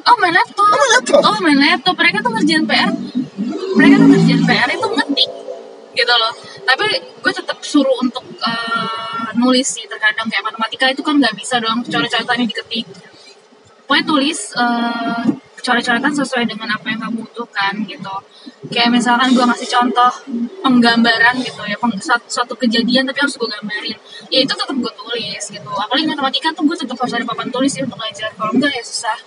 [0.00, 0.64] Oh main laptop.
[0.64, 1.20] Oh, main laptop.
[1.24, 1.94] Oh main laptop.
[1.98, 2.90] Mereka tuh ngerjain PR.
[3.76, 5.30] Mereka tuh ngerjain PR itu ngetik
[5.92, 6.32] gitu loh.
[6.64, 6.84] Tapi
[7.20, 11.84] gue tetap suruh untuk eh, nulis sih terkadang kayak matematika itu kan nggak bisa dong
[11.84, 12.86] coret-coretannya diketik.
[13.84, 15.22] Pokoknya tulis eh,
[15.60, 18.14] coret-coretan sesuai dengan apa yang kamu butuhkan gitu.
[18.70, 20.12] kayak misalkan gue ngasih contoh
[20.62, 23.98] penggambaran gitu ya peng, suatu, kejadian tapi harus gue gambarin.
[24.30, 25.70] Ya itu tetap gue tulis gitu.
[25.74, 28.30] Apalagi matematika tuh gue tetap harus ada papan tulis sih untuk ngajar.
[28.38, 29.18] Kalau enggak ya susah.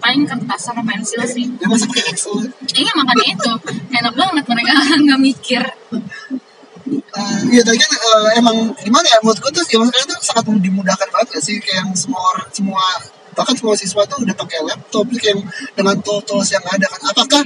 [0.00, 1.46] Paling kertas sama pensil sih.
[1.60, 2.48] Ya pakai Excel
[2.78, 3.52] iya makanya itu.
[3.92, 4.72] Enak banget mereka
[5.04, 5.62] nggak mikir.
[7.18, 9.18] Eh, Iya tadi kan eh, emang gimana ya?
[9.20, 11.56] Menurut gue tuh zaman sekarang tuh sangat dimudahkan banget gak sih?
[11.60, 12.84] Kayak yang semua orang semua
[13.38, 15.38] bahkan semua siswa tuh udah pakai laptop yang
[15.78, 17.00] dengan tools yang ada kan.
[17.14, 17.42] Apakah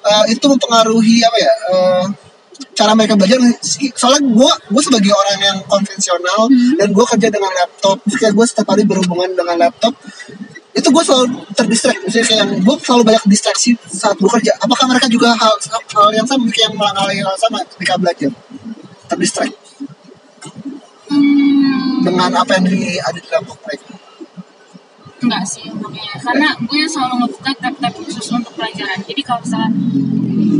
[0.00, 2.04] eh, itu mempengaruhi apa ya eh,
[2.72, 3.36] cara mereka belajar?
[3.92, 6.48] Soalnya gue gue sebagai orang yang konvensional
[6.80, 9.92] dan gue kerja dengan laptop kayak gue setiap hari berhubungan dengan laptop
[10.74, 12.00] itu gue selalu terdistract.
[12.02, 14.58] Misalnya kayak yang gue selalu banyak distraksi saat gue kerja.
[14.58, 18.30] Apakah mereka juga hal, hal yang sama kayak yang mengalami hal sama ketika belajar?
[19.06, 19.54] Terdistract.
[21.04, 23.93] Hmm, dengan apa yang di, ada di laptop mereka
[25.24, 29.00] enggak sih untungnya karena gue selalu ngebuka tab-tab khusus untuk pelajaran.
[29.02, 29.70] Jadi kalau misalnya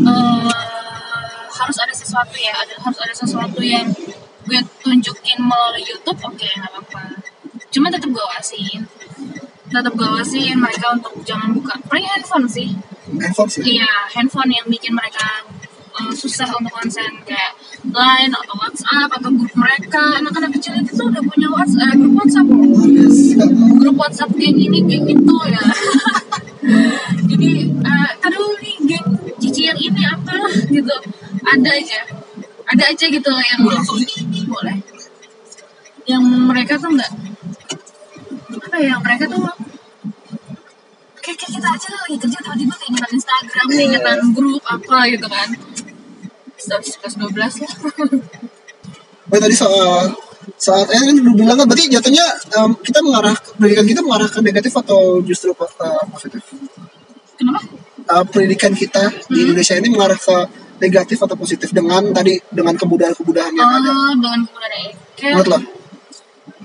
[0.08, 0.64] eh,
[1.54, 3.86] harus ada sesuatu ya ada harus ada sesuatu yang
[4.44, 7.02] gue tunjukin melalui YouTube oke nggak apa-apa.
[7.70, 8.86] Cuma tetap gue awasin.
[9.70, 11.74] Tetap gue awasin mereka untuk jangan buka.
[11.90, 12.76] Paling handphone sih.
[13.08, 13.62] Handphone sih?
[13.80, 15.48] Iya handphone yang bikin mereka
[16.14, 17.54] susah untuk konsen kayak
[17.86, 20.18] line atau WhatsApp atau grup mereka.
[20.18, 22.46] Anak-anak kecil itu tuh udah punya WhatsApp eh, grup WhatsApp.
[23.78, 25.62] Grup WhatsApp geng ini geng itu ya.
[27.30, 29.06] Jadi eh aduh nih geng
[29.38, 30.34] cici yang ini apa
[30.72, 30.96] gitu.
[31.44, 32.00] Ada aja.
[32.64, 33.60] Ada aja gitu loh yang
[34.48, 34.76] boleh.
[36.04, 37.12] Yang mereka tuh nggak
[38.74, 39.46] apa ya mereka tuh
[41.22, 45.48] kayak kayak kita aja lagi kerja tiba-tiba keingetan Instagram keingetan grup apa gitu kan
[46.64, 47.72] sebelas dua belas lah
[49.24, 50.12] Oh, tadi soal
[50.60, 52.22] saat eh kan lu bilang kan berarti jatuhnya
[52.54, 56.42] em, kita mengarah pendidikan kita mengarah ke negatif atau justru eh, positif?
[57.34, 57.64] kenapa
[58.04, 59.00] Eh, pendidikan kita
[59.32, 59.44] di Hmm.
[59.48, 60.36] Indonesia ini mengarah ke
[60.76, 63.88] negatif atau positif dengan tadi dengan kebudayaan-kebudayaan yang ada.
[63.88, 64.72] oh dengan kemudahan
[65.16, 65.58] kayak Menurut lo?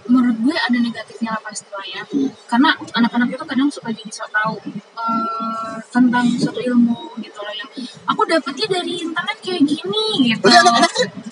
[0.10, 2.04] Menurut gue ada negatifnya lah pasti lah ya
[2.50, 7.70] karena anak-anak itu kadang suka jadi so tau eh, tentang suatu ilmu gitu loh yang
[8.10, 10.46] aku dapetnya dari internet kayak gini gitu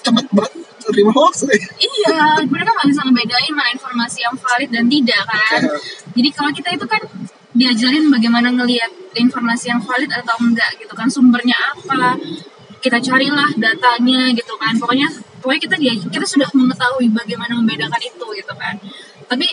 [0.06, 0.54] cepet banget
[0.88, 1.44] terima hoax.
[1.52, 1.60] eh.
[1.84, 5.62] iya mereka nggak bisa ngebedain mana informasi yang valid dan tidak kan
[6.16, 7.02] jadi kalau kita itu kan
[7.58, 12.16] diajarin bagaimana ngelihat informasi yang valid atau enggak gitu kan sumbernya apa
[12.84, 14.74] kita carilah datanya gitu kan.
[14.78, 15.08] Pokoknya
[15.42, 18.76] pokoknya kita dia kita sudah mengetahui bagaimana membedakan itu gitu kan.
[19.28, 19.48] Tapi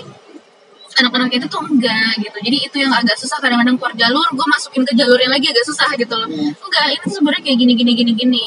[0.94, 2.38] anak-anak itu tuh enggak gitu.
[2.38, 3.38] Jadi itu yang agak susah.
[3.42, 6.28] Kadang-kadang keluar jalur gue masukin ke jalurnya lagi agak susah gitu loh.
[6.30, 8.44] Enggak ini sebenarnya kayak gini gini gini gini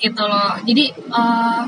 [0.00, 0.56] gitu loh.
[0.64, 1.64] Jadi eh,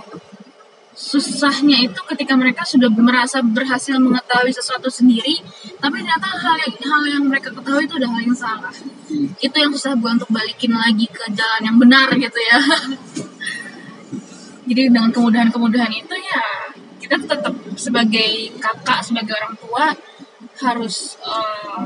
[0.95, 5.43] susahnya itu ketika mereka sudah merasa berhasil mengetahui sesuatu sendiri
[5.83, 8.75] tapi ternyata hal yang hal yang mereka ketahui itu udah hal yang salah
[9.41, 12.59] itu yang susah gue untuk balikin lagi ke jalan yang benar gitu ya
[14.69, 16.45] jadi dengan kemudahan-kemudahan itu ya
[17.01, 19.85] kita tetap sebagai kakak sebagai orang tua
[20.65, 21.83] harus eh,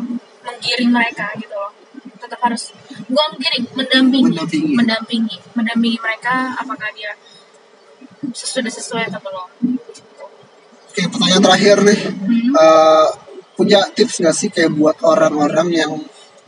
[0.47, 1.73] menggiring mereka gitu loh
[2.19, 2.75] tetap harus
[3.07, 4.75] gue menggiring mendampingi Mendampingi.
[4.75, 7.15] mendampingi mendampingi mereka apakah dia
[8.35, 9.79] sudah sesuai atau belum
[10.99, 12.01] Oke, pertanyaan terakhir nih.
[12.11, 12.51] Hmm.
[12.59, 13.07] Eh,
[13.55, 15.93] punya tips nggak sih kayak buat orang-orang yang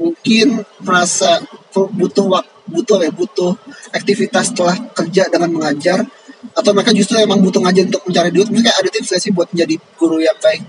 [0.01, 1.45] mungkin merasa
[1.77, 3.53] butuh waktu butuh ya butuh
[3.91, 6.07] aktivitas setelah kerja dengan mengajar
[6.55, 8.49] atau mereka justru emang butuh ngajar untuk mencari duit?
[8.49, 10.63] Mungkin kayak ada tips nggak sih buat menjadi guru yang baik?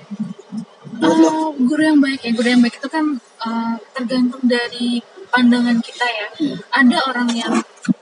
[0.98, 1.30] Menurut lo?
[1.30, 5.00] Oh, guru yang baik ya guru yang baik itu kan eh, tergantung dari
[5.32, 6.28] pandangan kita ya.
[6.76, 7.54] Ada orang yang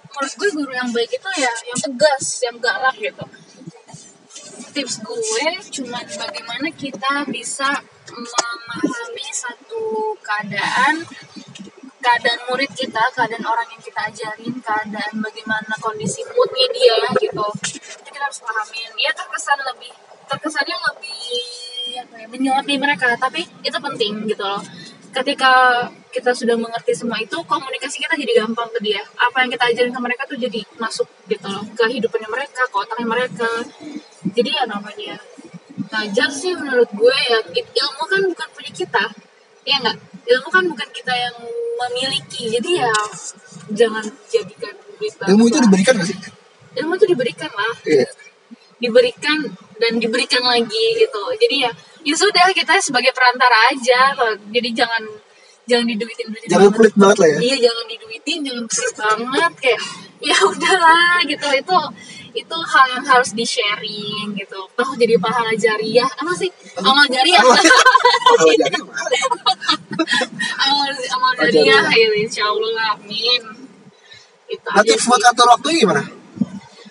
[0.09, 3.25] menurut gue guru yang baik itu ya yang tegas yang galak gitu.
[4.69, 5.45] Tips gue
[5.79, 11.05] cuman bagaimana kita bisa memahami satu keadaan
[11.99, 17.47] keadaan murid kita, keadaan orang yang kita ajarin, keadaan bagaimana kondisi moodnya dia gitu.
[17.75, 18.89] Itu kita harus pahamin.
[18.95, 19.91] Dia terkesan lebih
[20.29, 21.21] terkesannya lebih
[21.99, 24.61] apa ya, menyorot di mereka, tapi itu penting gitu loh.
[25.09, 29.01] Ketika kita sudah mengerti semua itu, komunikasi kita jadi gampang ke dia.
[29.17, 32.75] Apa yang kita ajarin ke mereka tuh jadi masuk gitu loh, ke hidupannya mereka, ke
[32.77, 33.49] otaknya mereka.
[34.29, 35.17] Jadi ya namanya
[35.89, 37.39] ngajar sih menurut gue ya.
[37.49, 39.03] Ilmu kan bukan punya kita
[39.69, 39.97] ya nggak?
[40.25, 41.35] Ilmu kan bukan kita yang
[41.85, 42.49] memiliki.
[42.49, 42.93] Jadi ya
[43.73, 45.63] jangan jadikan duit banget ilmu itu lah.
[45.69, 46.17] diberikan nggak sih?
[46.79, 47.73] Ilmu itu diberikan lah.
[47.85, 48.09] Iya.
[48.79, 49.37] Diberikan
[49.79, 51.23] dan diberikan lagi gitu.
[51.35, 51.71] Jadi ya
[52.03, 54.15] ya sudah kita sebagai perantara aja.
[54.17, 54.35] Loh.
[54.49, 55.03] jadi jangan
[55.69, 57.37] jangan diduitin duitin jangan pelit banget lah ya.
[57.37, 59.51] Iya jangan diduitin jangan pelit banget.
[59.61, 59.81] Kayak
[60.19, 61.47] ya udahlah gitu.
[61.53, 61.77] Itu
[62.33, 64.59] itu hal yang harus di sharing gitu.
[64.73, 66.07] Toh jadi pahala jariah.
[66.07, 66.49] Apa sih?
[66.79, 67.41] Amal jariah.
[70.59, 73.41] Amal- amal jariah ya insya Allah amin.
[74.49, 75.05] Itu sih.
[75.05, 76.03] buat ngatur waktunya gimana?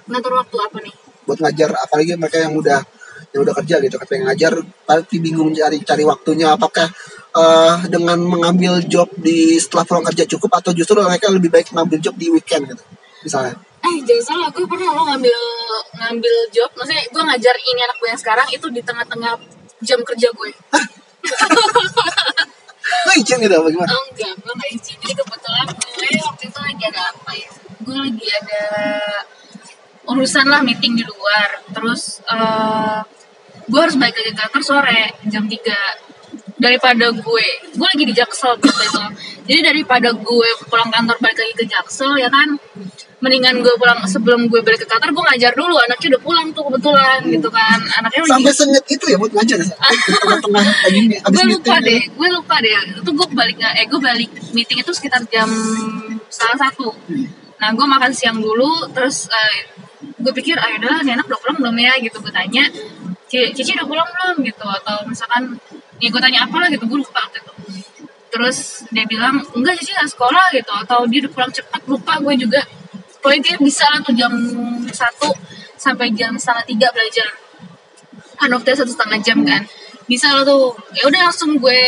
[0.09, 0.95] ngatur waktu apa nih?
[1.29, 2.81] Buat ngajar apalagi mereka yang udah
[3.29, 4.53] yang udah kerja gitu, kan pengen ngajar
[4.89, 6.57] pasti bingung cari cari waktunya.
[6.57, 6.89] Apakah
[7.37, 12.01] eh, dengan mengambil job di setelah pulang kerja cukup atau justru mereka lebih baik mengambil
[12.01, 12.85] job di weekend gitu,
[13.25, 13.55] misalnya?
[13.79, 15.41] eh jangan salah gue pernah lo ngambil
[15.97, 16.71] ngambil job.
[16.75, 19.33] Maksudnya gue ngajar ini anak gue yang sekarang itu di tengah-tengah
[19.87, 20.51] jam kerja gue.
[23.07, 23.91] Lo izin gitu apa gimana?
[23.95, 24.97] oh enggak gue nggak izin.
[24.99, 27.51] Jadi kebetulan gue waktu itu lagi ada apa ya?
[27.87, 28.63] Gue lagi ada
[30.09, 31.49] urusan lah meeting di luar.
[31.71, 32.99] Terus eh
[33.69, 36.08] gue harus balik lagi ke kantor sore jam 3
[36.59, 37.47] daripada gue.
[37.73, 39.03] Gue lagi di jaksel gitu itu.
[39.49, 42.59] Jadi daripada gue pulang kantor balik lagi ke jaksel ya kan?
[43.19, 45.75] Mendingan gue pulang sebelum gue balik ke kantor gue ngajar dulu.
[45.79, 47.79] Anaknya udah pulang tuh kebetulan gitu kan.
[47.99, 49.75] Anaknya lagi Sampai senyet itu ya buat ngajar ya?
[50.23, 52.15] Tengah-tengah lagi gue lupa meeting, deh ya.
[52.15, 52.73] gue lupa deh.
[53.01, 55.49] Itu gue balik eh gue balik meeting itu sekitar jam
[56.29, 56.91] setengah satu.
[57.59, 59.67] Nah gue makan siang dulu terus eh,
[59.99, 61.95] gue pikir ah udah nih anak udah pulang belum ya?
[61.99, 62.67] Gitu gue tanya.
[62.71, 62.98] "Ci-
[63.29, 64.65] Cici udah pulang belum gitu?
[64.65, 65.61] Atau misalkan
[66.01, 67.53] ya gue tanya apa lah gitu gue lupa waktu itu.
[68.29, 70.73] Terus dia bilang enggak Cici nggak sekolah gitu.
[70.73, 72.65] Atau dia udah pulang cepat lupa gue juga.
[73.21, 74.33] Pokoknya dia bisa lah tuh jam
[74.89, 75.31] satu
[75.77, 77.29] sampai jam setengah tiga belajar.
[78.41, 79.63] Kan waktu satu setengah jam kan.
[80.09, 80.65] Bisa lo tuh.
[80.97, 81.83] Ya udah langsung gue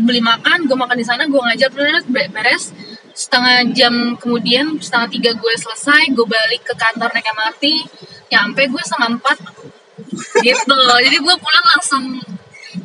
[0.00, 2.72] beli makan gue makan di sana gue ngajar beres beres.
[3.16, 7.64] Setengah jam kemudian setengah tiga gue selesai gue balik ke kantor naik MRT
[8.32, 9.38] nyampe gue setengah empat
[10.44, 12.04] gitu jadi gue pulang langsung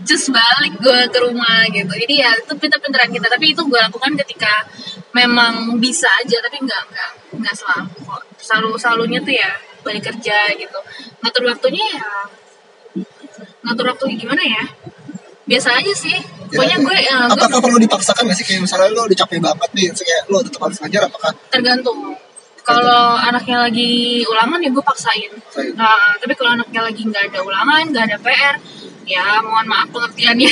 [0.01, 1.91] cus balik gue ke rumah gitu.
[1.91, 3.27] Jadi ya itu pinter-pinteran kita.
[3.27, 4.65] Tapi itu gue lakukan ketika
[5.11, 8.23] memang bisa aja tapi nggak nggak nggak selalu kok.
[8.39, 9.51] Selalu selalunya tuh ya
[9.83, 10.79] balik kerja gitu.
[11.21, 12.09] Ngatur waktunya ya
[13.61, 14.63] ngatur waktu gimana ya?
[15.45, 16.17] Biasa aja sih.
[16.51, 18.45] Pokoknya gue eh, gue Apakah perlu dipaksakan gak sih?
[18.47, 22.10] Kayak misalnya lo udah capek banget nih, kayak lo tetap harus ngajar apakah tergantung
[22.77, 23.91] kalau anaknya lagi
[24.27, 25.31] ulangan ya gue paksain.
[25.75, 28.55] Nah tapi kalau anaknya lagi nggak ada ulangan nggak ada PR
[29.05, 30.51] ya mohon maaf pengertiannya.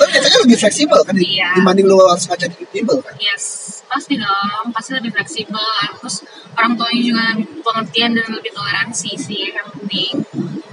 [0.00, 1.54] Tapi katanya lebih fleksibel kan Iya.
[1.60, 3.14] dibanding lo harus ngajar di bimbel kan?
[3.22, 3.44] yes
[3.86, 5.62] pasti dong pasti lebih fleksibel.
[6.02, 6.26] Terus
[6.58, 7.24] orang tuanya juga
[7.62, 10.26] pengertian dan lebih toleransi sih yang penting.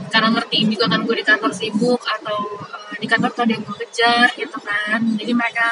[0.10, 3.64] Karena ngertiin juga kan gue di kantor sibuk atau eh, di kantor tuh ada yang
[3.66, 5.00] gue kejar gitu kan.
[5.18, 5.68] Jadi mereka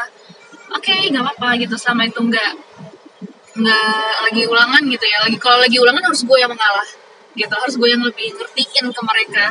[0.73, 1.75] oke nggak apa-apa gitu.
[1.81, 2.70] Sama itu nggak
[3.57, 5.17] nggak lagi ulangan gitu ya.
[5.25, 6.89] Lagi kalau lagi ulangan harus gue yang mengalah
[7.35, 7.53] gitu.
[7.53, 9.45] Harus gue yang lebih ngertiin ke mereka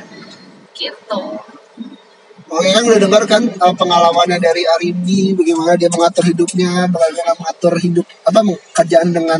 [0.76, 1.22] gitu.
[2.50, 7.78] Oke kan udah dengar kan uh, pengalamannya dari Arindi bagaimana dia mengatur hidupnya, bagaimana mengatur
[7.78, 8.42] hidup apa
[8.74, 9.38] kerjaan dengan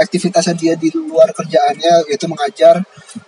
[0.00, 2.80] aktivitasnya dia di luar kerjaannya yaitu mengajar.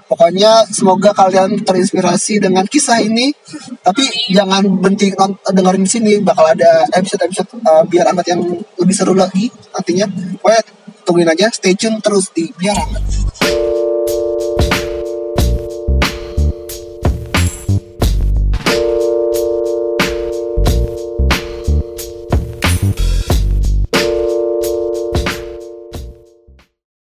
[0.09, 3.33] Pokoknya semoga kalian terinspirasi dengan kisah ini.
[3.81, 5.13] Tapi jangan berhenti
[5.53, 8.41] dengerin sini bakal ada episode-episode uh, biar hangat yang
[8.81, 10.09] lebih seru lagi nantinya.
[10.41, 10.63] Pokoknya
[11.05, 13.72] tungguin aja, stay tune terus di biar hangat.